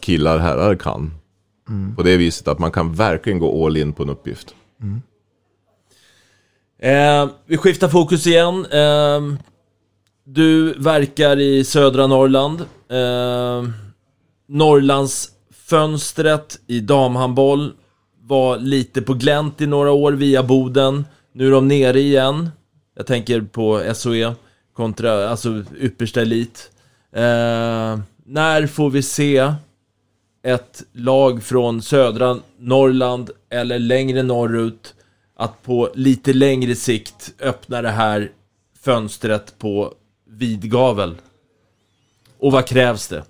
[0.00, 1.14] killar, herrar kan.
[1.68, 1.96] Mm.
[1.96, 4.54] På det viset att man kan verkligen gå all in på en uppgift.
[6.82, 8.66] Eh, vi skiftar fokus igen.
[8.70, 9.20] Eh,
[10.24, 12.60] du verkar i södra Norrland.
[12.90, 13.70] Eh,
[14.48, 17.72] Norrlands fönstret i damhandboll
[18.20, 21.04] var lite på glänt i några år via Boden.
[21.32, 22.50] Nu är de nere igen.
[22.96, 24.34] Jag tänker på SOE
[24.76, 26.70] kontra, alltså yppersta elit.
[27.12, 29.54] Eh, när får vi se
[30.42, 34.94] ett lag från södra Norrland eller längre norrut
[35.36, 38.30] att på lite längre sikt öppna det här
[38.80, 39.94] fönstret på
[40.28, 41.14] vidgavel?
[42.38, 43.24] Och vad krävs det?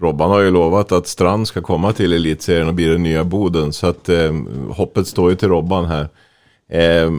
[0.00, 3.72] Robban har ju lovat att Strand ska komma till elitserien och bli den nya Boden.
[3.72, 4.32] Så att eh,
[4.70, 6.08] hoppet står ju till Robban här.
[6.70, 7.10] Eh,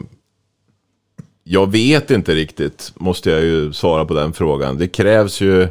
[1.44, 4.78] jag vet inte riktigt, måste jag ju svara på den frågan.
[4.78, 5.68] Det krävs ju...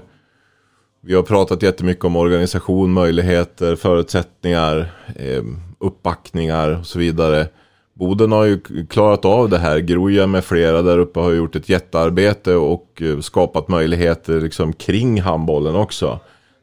[1.02, 5.43] Vi har pratat jättemycket om organisation, möjligheter, förutsättningar, eh,
[5.80, 7.47] uppbackningar och så vidare.
[7.93, 9.80] Boden har ju klarat av det här.
[9.80, 15.22] Groja med flera där uppe har gjort ett jättearbete och eh, skapat möjligheter liksom kring
[15.22, 16.20] handbollen också.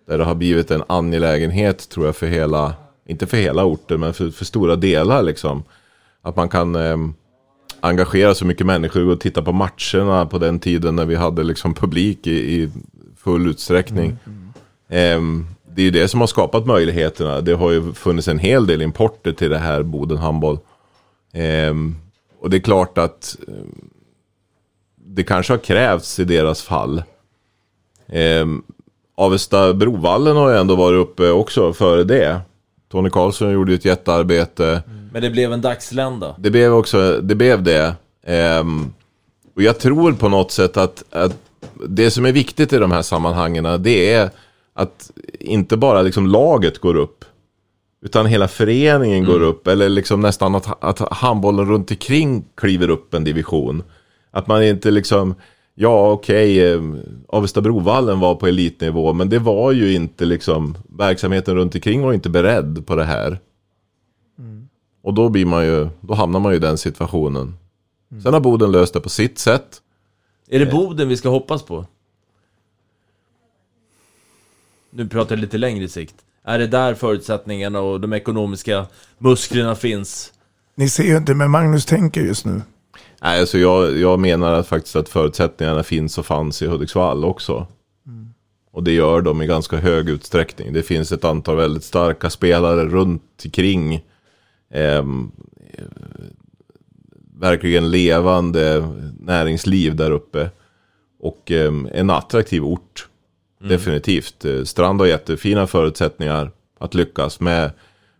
[0.09, 2.75] Där det har blivit en angelägenhet tror jag för hela,
[3.07, 5.63] inte för hela orten men för, för stora delar liksom.
[6.23, 6.97] Att man kan eh,
[7.81, 11.75] engagera så mycket människor och titta på matcherna på den tiden när vi hade liksom
[11.75, 12.71] publik i, i
[13.27, 14.17] full utsträckning.
[14.89, 17.41] Ehm, det är ju det som har skapat möjligheterna.
[17.41, 20.59] Det har ju funnits en hel del importer till det här Boden handboll.
[21.33, 21.97] Ehm,
[22.41, 23.55] och det är klart att eh,
[24.97, 27.03] det kanske har krävts i deras fall.
[28.09, 28.63] Ehm,
[29.15, 32.41] Avesta Brovallen har ju ändå varit uppe också före det.
[32.93, 34.83] Tony Karlsson gjorde ju ett jättearbete.
[35.13, 36.35] Men det blev en dagslända.
[36.39, 37.95] Det blev också, det blev det.
[38.27, 38.93] Ehm,
[39.57, 41.46] och jag tror på något sätt att, att
[41.89, 44.31] det som är viktigt i de här sammanhangen, det är
[44.75, 45.11] att
[45.41, 47.25] inte bara liksom laget går upp.
[48.05, 53.15] Utan hela föreningen går upp, eller liksom nästan att, att handbollen runt omkring kliver upp
[53.15, 53.83] en division.
[54.31, 55.35] Att man inte liksom,
[55.75, 56.83] ja okej, eh,
[57.29, 62.13] Avesta Brovallen var på elitnivå, men det var ju inte liksom, verksamheten runt omkring var
[62.13, 63.39] inte beredd på det här.
[65.03, 67.55] Och då blir man ju, då hamnar man ju i den situationen.
[68.23, 69.83] Sen har Boden löst det på sitt sätt.
[70.49, 71.87] Är det Boden vi ska hoppas på?
[74.91, 76.15] Nu pratar jag lite längre sikt.
[76.45, 78.87] Är det där förutsättningarna och de ekonomiska
[79.19, 80.33] musklerna finns?
[80.75, 82.63] Ni ser ju inte med Magnus tänker just nu.
[83.23, 87.67] Nej, alltså jag, jag menar att faktiskt att förutsättningarna finns och fanns i Hudiksvall också.
[88.73, 90.73] Och det gör de i ganska hög utsträckning.
[90.73, 93.95] Det finns ett antal väldigt starka spelare runt omkring.
[94.71, 95.05] eh,
[97.41, 98.89] verkligen levande
[99.21, 100.51] näringsliv där uppe.
[101.21, 103.09] Och ehm, en attraktiv ort.
[103.61, 104.45] Definitivt.
[104.45, 107.71] Eh, Strand har jättefina förutsättningar att lyckas med.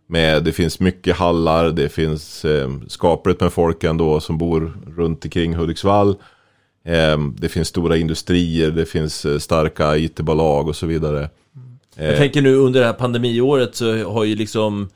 [0.07, 5.25] med det finns mycket hallar, det finns eh, skapligt med folk ändå som bor runt
[5.25, 6.15] omkring Hudiksvall.
[6.85, 11.29] Eh, det finns stora industrier, det finns eh, starka it-bolag och så vidare.
[11.95, 14.89] Jag tänker nu under det här pandemiåret så har ju liksom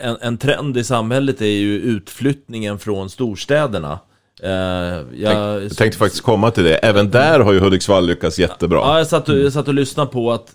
[0.00, 3.98] en, en trend i samhället är ju utflyttningen från storstäderna.
[4.42, 5.04] Eh, jag,
[5.62, 6.76] jag tänkte faktiskt komma till det.
[6.76, 8.78] Även där har ju Hudiksvall lyckats jättebra.
[8.78, 10.54] Ja, jag satt, och, jag satt och lyssnade på att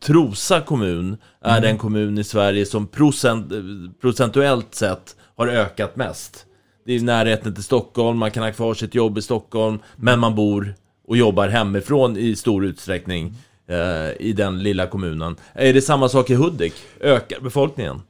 [0.00, 1.62] Trosa kommun är Mm.
[1.62, 3.52] den kommun i Sverige som procent,
[4.00, 6.44] procentuellt sett har ökat mest.
[6.86, 10.34] Det är närheten till Stockholm, man kan ha kvar sitt jobb i Stockholm, men man
[10.34, 10.74] bor
[11.08, 13.34] och jobbar hemifrån i stor utsträckning
[13.68, 15.36] eh, i den lilla kommunen.
[15.52, 16.74] Är det samma sak i Hudik?
[17.00, 18.00] Ökar befolkningen?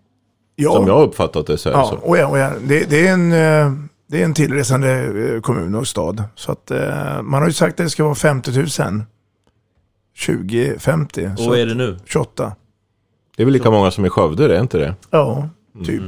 [0.60, 0.72] Ja.
[0.72, 1.96] Som jag har uppfattat det så är det Ja, så.
[1.96, 2.52] och ja, och ja.
[2.62, 3.72] Det, det, är en, eh,
[4.06, 4.90] det är en tillresande
[5.34, 6.22] eh, kommun och stad.
[6.34, 8.66] Så att eh, man har ju sagt att det ska vara 50 000.
[10.26, 11.30] 2050.
[11.32, 11.98] Och så vad är det nu?
[12.04, 12.52] 28.
[13.36, 14.94] Det är väl lika många som i Skövde, är det inte det?
[15.10, 15.48] Ja,
[15.84, 16.02] typ.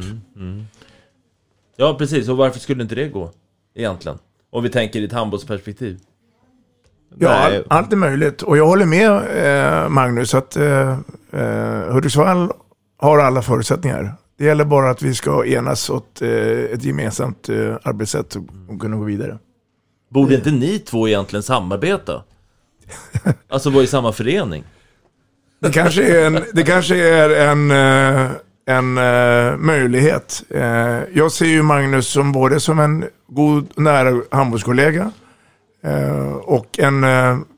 [1.76, 2.28] Ja, precis.
[2.28, 3.30] Och varför skulle inte det gå?
[3.74, 4.18] Egentligen.
[4.50, 6.00] Om vi tänker i ett handbollsperspektiv.
[7.18, 8.42] Ja, all, allt är möjligt.
[8.42, 9.10] Och jag håller med
[9.84, 10.98] eh, Magnus att eh,
[11.90, 12.52] Hudiksvall
[12.96, 14.14] har alla förutsättningar.
[14.40, 16.28] Det gäller bara att vi ska enas åt eh,
[16.72, 18.36] ett gemensamt eh, arbetssätt
[18.68, 19.38] och, kunna gå vidare.
[20.10, 22.22] Borde inte ni två egentligen samarbeta?
[23.48, 24.64] Alltså vara i samma förening?
[25.60, 28.30] Det kanske är en, det kanske är en, eh,
[28.66, 28.94] en
[29.66, 30.42] möjlighet.
[31.12, 35.12] Jag ser ju Magnus som både som en god nära handbollskollega
[36.42, 37.04] och en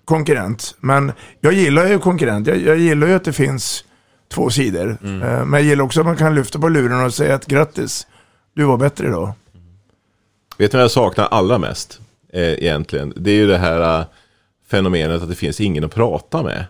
[0.04, 0.74] konkurrent.
[0.80, 2.46] Men jag gillar ju konkurrent.
[2.46, 3.84] Jag, jag gillar ju att det finns
[4.32, 4.90] två sidor.
[5.04, 5.08] Eh,
[5.44, 8.06] Men jag gillar också att man kan lyfta på luren och säga att grattis,
[8.54, 9.32] du var bättre idag.
[10.58, 12.00] Vet du vad jag saknar allra mest?
[12.32, 13.12] Eh, egentligen.
[13.16, 14.06] Det är ju det här eh,
[14.70, 16.64] fenomenet att det finns ingen att prata med.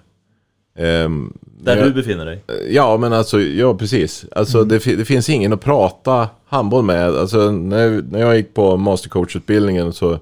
[0.78, 2.42] Ehm, Där jag- du befinner dig.
[2.70, 4.24] Ja, men alltså, ja precis.
[4.32, 7.14] Alltså det, fi- det finns ingen att prata handboll med.
[7.14, 10.18] Alltså när, när jag gick på mastercoachutbildningen så,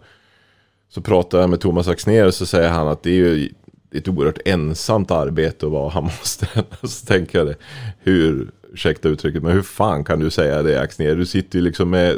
[0.88, 3.48] så pratade jag med Thomas Axnér och så säger han att det är ju
[3.92, 6.66] ett oerhört ensamt arbete att vara hammarstränare.
[6.82, 7.56] Så tänker jag det,
[7.98, 11.16] hur, ursäkta uttrycket, men hur fan kan du säga det Axnér?
[11.16, 12.16] Du sitter ju liksom med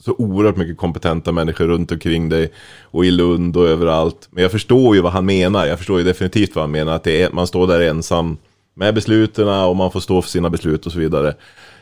[0.00, 2.52] så oerhört mycket kompetenta människor runt omkring dig
[2.82, 4.28] och i Lund och överallt.
[4.30, 5.66] Men jag förstår ju vad han menar.
[5.66, 6.94] Jag förstår ju definitivt vad han menar.
[6.94, 8.36] Att det är, man står där ensam
[8.74, 11.34] med besluten och man får stå för sina beslut och så vidare.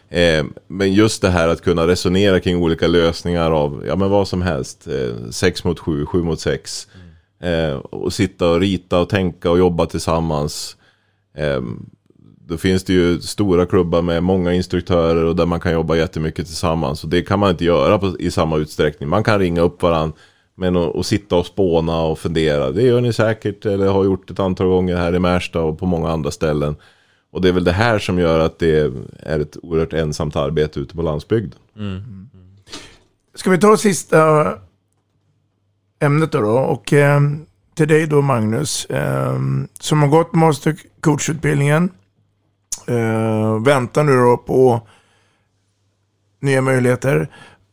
[0.08, 4.28] Eh, men just det här att kunna resonera kring olika lösningar av ja, men vad
[4.28, 4.88] som helst.
[4.88, 6.88] Eh, sex mot sju, sju mot sex.
[7.42, 10.76] Eh, och sitta och rita och tänka och jobba tillsammans.
[11.36, 11.60] Eh,
[12.46, 16.46] då finns det ju stora klubbar med många instruktörer och där man kan jobba jättemycket
[16.46, 17.04] tillsammans.
[17.04, 19.08] Och det kan man inte göra på, i samma utsträckning.
[19.08, 20.16] Man kan ringa upp varandra
[20.54, 22.70] men att sitta och spåna och fundera.
[22.70, 25.86] Det gör ni säkert eller har gjort ett antal gånger här i Märsta och på
[25.86, 26.76] många andra ställen.
[27.30, 30.80] Och det är väl det här som gör att det är ett oerhört ensamt arbete
[30.80, 31.58] ute på landsbygden.
[31.76, 32.28] Mm.
[33.34, 34.52] Ska vi ta sista
[36.02, 36.40] ämnet då?
[36.40, 36.58] då?
[36.58, 37.20] Och eh,
[37.74, 39.38] till dig då Magnus, eh,
[39.80, 41.90] som har gått mastercoachutbildningen.
[42.86, 44.86] Eh, väntar nu då på
[46.40, 47.28] nya möjligheter.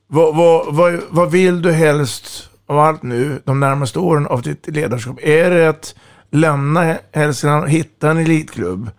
[0.07, 4.67] Vad, vad, vad, vad vill du helst av allt nu de närmaste åren av ditt
[4.67, 5.19] ledarskap?
[5.21, 5.95] Är det att
[6.31, 8.89] lämna Hälsingland och hitta en elitklubb?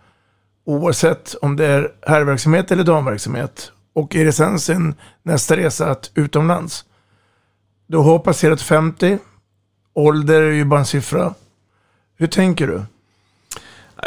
[0.65, 3.71] Oavsett om det är herrverksamhet eller damverksamhet.
[3.93, 6.85] Och är det sen sin nästa resa att utomlands?
[7.91, 9.17] Du har passerat 50.
[9.93, 11.33] Ålder är ju bara en siffra.
[12.17, 12.81] Hur tänker du?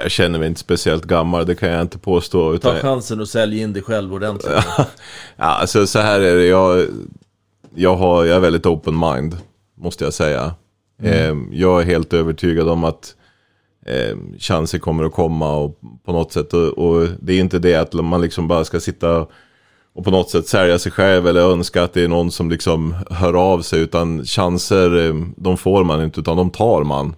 [0.03, 2.51] Jag känner mig inte speciellt gammal, det kan jag inte påstå.
[2.51, 4.53] Ta Utan, chansen och sälj in dig själv ordentligt.
[4.77, 4.87] ja,
[5.37, 6.87] alltså så här är det, jag,
[7.75, 9.37] jag, har, jag är väldigt open mind,
[9.75, 10.55] måste jag säga.
[11.03, 13.15] Eh, jag är helt övertygad om att
[13.87, 16.55] eh, chanser kommer att komma och på något sätt.
[16.55, 19.31] Och, och det är inte det att man liksom bara ska sitta och
[20.03, 23.35] på något sätt sälja sig själv eller önska att det är någon som liksom hör
[23.35, 23.81] av sig.
[23.81, 27.17] Utan chanser, eh, de får man inte utan de tar man.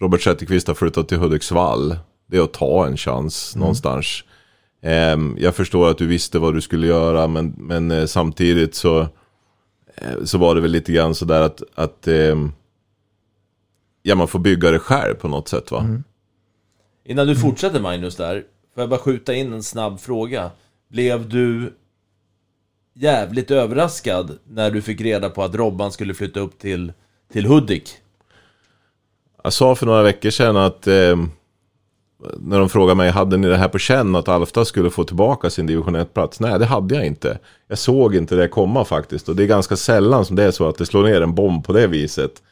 [0.00, 1.96] Robert Zetterqvist har flyttat till Hudiksvall.
[2.26, 4.24] Det är att ta en chans någonstans.
[4.82, 9.00] Ehm, jag förstår att du visste vad du skulle göra men, men eh, samtidigt så,
[9.94, 12.52] eh, så var det väl lite grann sådär att, att ehm,
[14.02, 15.86] ja, man får bygga det själv på något sätt va.
[17.04, 18.44] Innan du fortsätter Magnus där,
[18.74, 20.50] får jag bara skjuta in en snabb fråga.
[20.90, 21.72] Blev du
[22.94, 26.92] jävligt överraskad när du fick reda på att Robban skulle flytta upp till,
[27.32, 27.96] till Hudik?
[29.42, 31.16] Jag sa för några veckor sedan att eh,
[32.38, 35.50] när de frågade mig, hade ni det här på känn att Alfta skulle få tillbaka
[35.50, 36.40] sin division 1-plats?
[36.40, 37.38] Nej, det hade jag inte.
[37.68, 39.28] Jag såg inte det komma faktiskt.
[39.28, 41.64] Och det är ganska sällan som det är så att det slår ner en bomb
[41.64, 42.42] på det viset.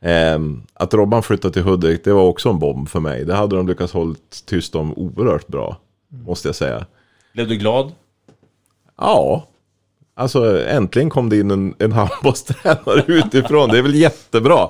[0.00, 0.38] Eh,
[0.74, 3.24] att Robban flyttade till Hudik, det var också en bomb för mig.
[3.24, 4.14] Det hade de lyckats hålla
[4.46, 5.76] tyst om oerhört bra,
[6.08, 6.86] måste jag säga.
[7.34, 7.92] Blev du glad?
[8.98, 9.46] Ja,
[10.14, 13.68] alltså äntligen kom det in en, en handbollstränare utifrån.
[13.70, 14.68] Det är väl jättebra.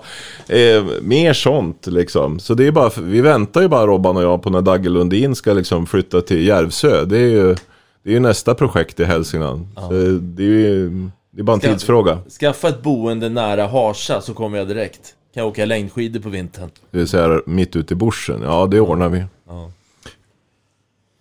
[0.48, 2.38] Eh, mer sånt liksom.
[2.38, 5.34] Så det är bara, vi väntar ju bara Robban och jag på när Dagge Lundin
[5.34, 7.04] ska liksom flytta till Järvsö.
[7.04, 7.54] Det är ju,
[8.02, 9.66] det är ju nästa projekt i Hälsingland.
[9.76, 9.90] Så
[10.20, 10.90] det är ju
[11.32, 12.18] det är bara en Ska- tidsfråga.
[12.40, 15.00] Skaffa ett boende nära Harsa så kommer jag direkt.
[15.34, 16.70] Kan jag åka längdskidor på vintern.
[16.90, 18.40] Det vill säga mitt ute i bushen.
[18.42, 19.24] Ja, det ordnar vi.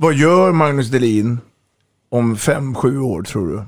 [0.01, 1.39] Vad gör Magnus Delin
[2.09, 3.63] om fem, sju år tror du?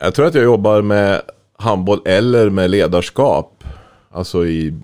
[0.00, 1.22] Jag tror att jag jobbar med
[1.56, 3.64] handboll eller med ledarskap.
[4.10, 4.74] Alltså i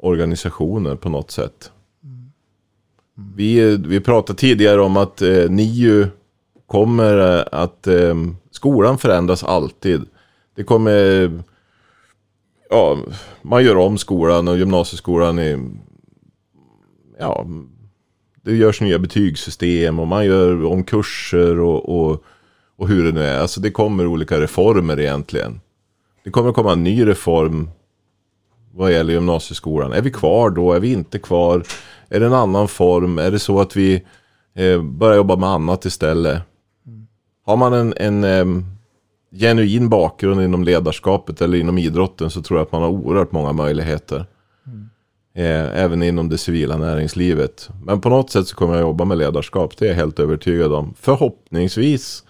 [0.00, 1.72] organisationer på något sätt.
[3.36, 6.06] Vi, vi pratade tidigare om att eh, NIU
[6.66, 8.14] kommer eh, att eh,
[8.50, 10.04] skolan förändras alltid.
[10.54, 11.30] Det kommer,
[12.70, 12.98] ja,
[13.42, 15.70] man gör om skolan och gymnasieskolan i...
[17.18, 17.46] ja,
[18.44, 22.24] det görs nya betygssystem och man gör om kurser och, och,
[22.76, 23.38] och hur det nu är.
[23.38, 25.60] Alltså det kommer olika reformer egentligen.
[26.24, 27.68] Det kommer komma en ny reform
[28.74, 29.92] vad gäller gymnasieskolan.
[29.92, 30.72] Är vi kvar då?
[30.72, 31.64] Är vi inte kvar?
[32.08, 33.18] Är det en annan form?
[33.18, 34.02] Är det så att vi
[34.54, 36.42] eh, börjar jobba med annat istället?
[37.46, 38.64] Har man en, en eh,
[39.40, 43.52] genuin bakgrund inom ledarskapet eller inom idrotten så tror jag att man har oerhört många
[43.52, 44.26] möjligheter.
[44.66, 44.90] Mm.
[45.36, 47.68] Eh, även inom det civila näringslivet.
[47.84, 49.76] Men på något sätt så kommer jag jobba med ledarskap.
[49.76, 50.94] Det är jag helt övertygad om.
[51.00, 52.24] Förhoppningsvis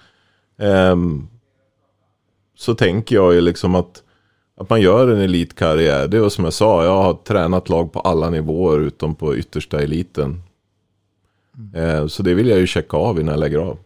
[0.59, 1.29] ehm,
[2.57, 4.03] så tänker jag ju liksom att,
[4.57, 6.09] att man gör en elitkarriär.
[6.09, 9.83] Det var som jag sa, jag har tränat lag på alla nivåer utom på yttersta
[9.83, 10.43] eliten.
[11.75, 13.79] Eh, så det vill jag ju checka av innan jag lägger av.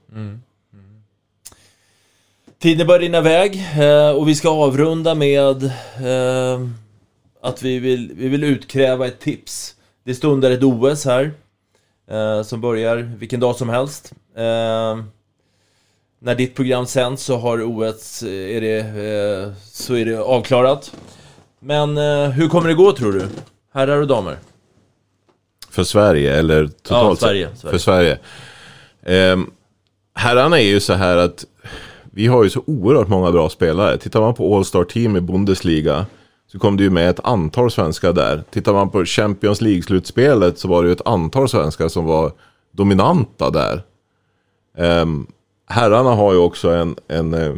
[2.59, 6.61] Tiden börjar rinna iväg eh, och vi ska avrunda med eh,
[7.43, 9.75] att vi vill, vi vill utkräva ett tips.
[10.05, 11.33] Det stundar ett OS här
[12.11, 14.13] eh, som börjar vilken dag som helst.
[14.37, 14.99] Eh,
[16.21, 20.93] när ditt program sänds så har OS, eh, är det, eh, så är det avklarat.
[21.61, 23.29] Men eh, hur kommer det gå tror du?
[23.75, 24.37] Herrar och damer?
[25.71, 27.49] För Sverige eller totalt Ja, Sverige?
[27.57, 27.71] Sverige.
[27.73, 28.19] För Sverige.
[29.03, 29.51] Ehm,
[30.15, 31.45] herrarna är ju så här att
[32.13, 33.99] vi har ju så oerhört många bra spelare.
[33.99, 36.07] Tittar man på All-Star Team i Bundesliga
[36.53, 38.43] så kom det ju med ett antal svenskar där.
[38.51, 42.33] Tittar man på Champions League-slutspelet så var det ju ett antal svenskar som var
[42.73, 43.83] dominanta där.
[44.79, 45.27] Ehm,
[45.67, 47.55] herrarna har ju också en, en eh,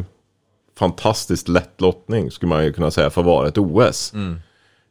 [0.79, 4.13] fantastiskt lätt lottning skulle man ju kunna säga för att vara ett OS.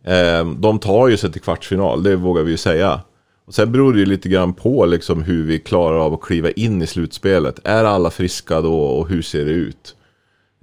[0.06, 3.02] Ehm, de tar ju sig till kvartsfinal, det vågar vi ju säga.
[3.46, 6.52] Och sen beror det ju lite grann på liksom hur vi klarar av att kliva
[6.52, 7.60] in i slutspelet.
[7.64, 9.96] Är alla friska då och hur ser det ut?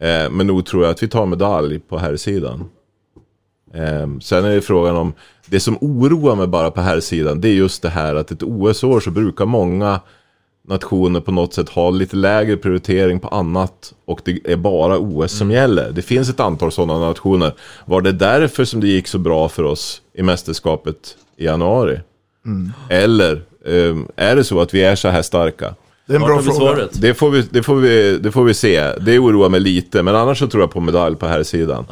[0.01, 2.69] Eh, men nog tror jag att vi tar medalj på här sidan.
[3.77, 5.13] Eh, sen är det frågan om,
[5.47, 8.43] det som oroar mig bara på här sidan det är just det här att ett
[8.43, 10.01] OS-år så brukar många
[10.69, 15.33] nationer på något sätt ha lite lägre prioritering på annat och det är bara OS
[15.33, 15.91] som gäller.
[15.93, 17.53] Det finns ett antal sådana nationer.
[17.85, 22.01] Var det därför som det gick så bra för oss i mästerskapet i januari?
[22.89, 25.75] Eller ehm, är det så att vi är så här starka?
[26.07, 26.89] Det är en bra fråga.
[26.93, 28.93] Det får, vi, det, får vi, det får vi se.
[29.01, 31.85] Det oroar mig lite, men annars så tror jag på medalj på här sidan.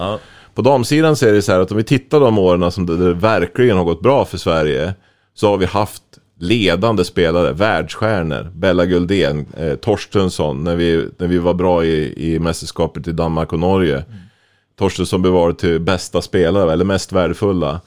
[0.54, 2.96] På damsidan så är det så här att om vi tittar de åren som det,
[2.96, 4.94] det verkligen har gått bra för Sverige
[5.34, 6.02] så har vi haft
[6.38, 8.50] ledande spelare, världsstjärnor.
[8.54, 13.52] Bella Guldén, eh, Torstensson när vi, när vi var bra i, i mästerskapet i Danmark
[13.52, 14.04] och Norge.
[14.78, 17.80] Torstensson blev varit till bästa spelare, eller mest värdefulla.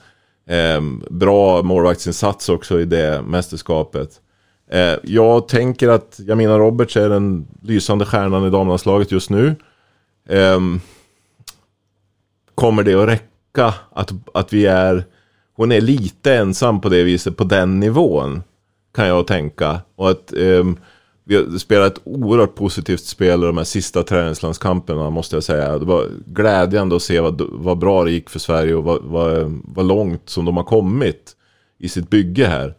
[0.49, 4.09] Eh, bra målvaktsinsats också i det mästerskapet.
[4.71, 9.55] Eh, jag tänker att Jamina Roberts är den lysande stjärnan i damlandslaget just nu.
[10.29, 10.79] Ehm,
[12.57, 15.03] kommer det att räcka att, att vi är...
[15.55, 18.43] Hon är lite ensam på det viset, på den nivån.
[18.95, 19.81] Kan jag tänka.
[19.95, 20.77] Och att um,
[21.23, 25.77] vi har spelat ett oerhört positivt spel i de här sista träningslandskamperna måste jag säga.
[25.77, 29.61] Det var glädjande att se vad, vad bra det gick för Sverige och vad, vad,
[29.63, 31.35] vad långt som de har kommit
[31.79, 32.75] i sitt bygge här.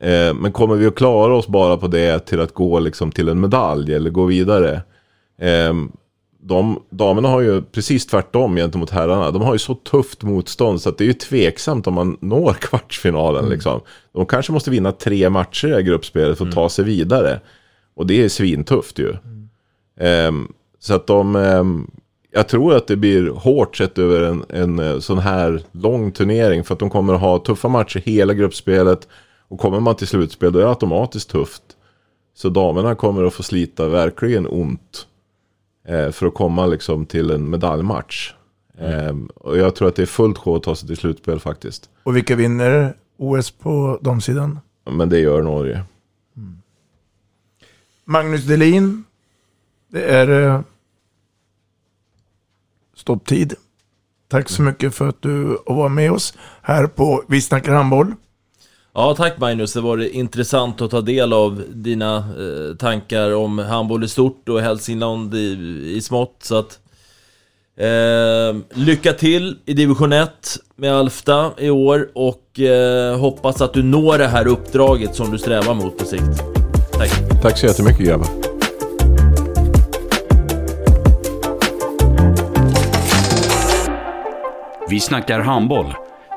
[0.00, 3.28] Eh, men kommer vi att klara oss bara på det till att gå liksom till
[3.28, 4.82] en medalj eller gå vidare?
[5.38, 5.74] Eh,
[6.46, 9.30] de, damerna har ju precis tvärtom gentemot herrarna.
[9.30, 12.52] De har ju så tufft motstånd så att det är ju tveksamt om man når
[12.60, 13.48] kvartsfinalen.
[13.48, 13.80] Liksom.
[14.12, 17.40] De kanske måste vinna tre matcher i gruppspelet för att ta sig vidare.
[17.94, 19.16] Och det är svintufft ju.
[20.00, 21.36] Ehm, så att de...
[21.36, 21.90] ehm,
[22.32, 26.64] jag tror att det blir hårt sett över en, en eh, sån här lång turnering.
[26.64, 29.08] För att de kommer att ha tuffa matcher hela gruppspelet.
[29.48, 31.62] Och kommer man till slutspel då är det automatiskt tufft.
[32.34, 35.06] Så damerna kommer att få slita verkligen ont.
[35.84, 38.34] Eh, för att komma liksom till en medaljmatch.
[38.78, 41.90] Ehm, och jag tror att det är fullt sjå att ta sig till slutspel faktiskt.
[42.02, 44.60] Och vilka vinner OS på damsidan?
[44.90, 45.84] Men det gör Norge.
[48.04, 49.04] Magnus Delin.
[49.88, 50.60] Det är eh,
[52.94, 53.54] stopptid.
[54.28, 58.14] Tack så mycket för att du var med oss här på Vi snackar handboll.
[58.96, 59.72] Ja, tack Magnus.
[59.72, 64.60] Det var intressant att ta del av dina eh, tankar om handboll i stort och
[64.60, 66.36] Hälsingland i, i smått.
[66.42, 66.78] Så att,
[67.76, 70.30] eh, lycka till i division 1
[70.76, 75.38] med Alfta i år och eh, hoppas att du når det här uppdraget som du
[75.38, 76.42] strävar mot på sikt.
[76.92, 77.42] Tack.
[77.42, 78.28] Tack så jättemycket grabbar.
[84.88, 85.94] Vi snackar handboll,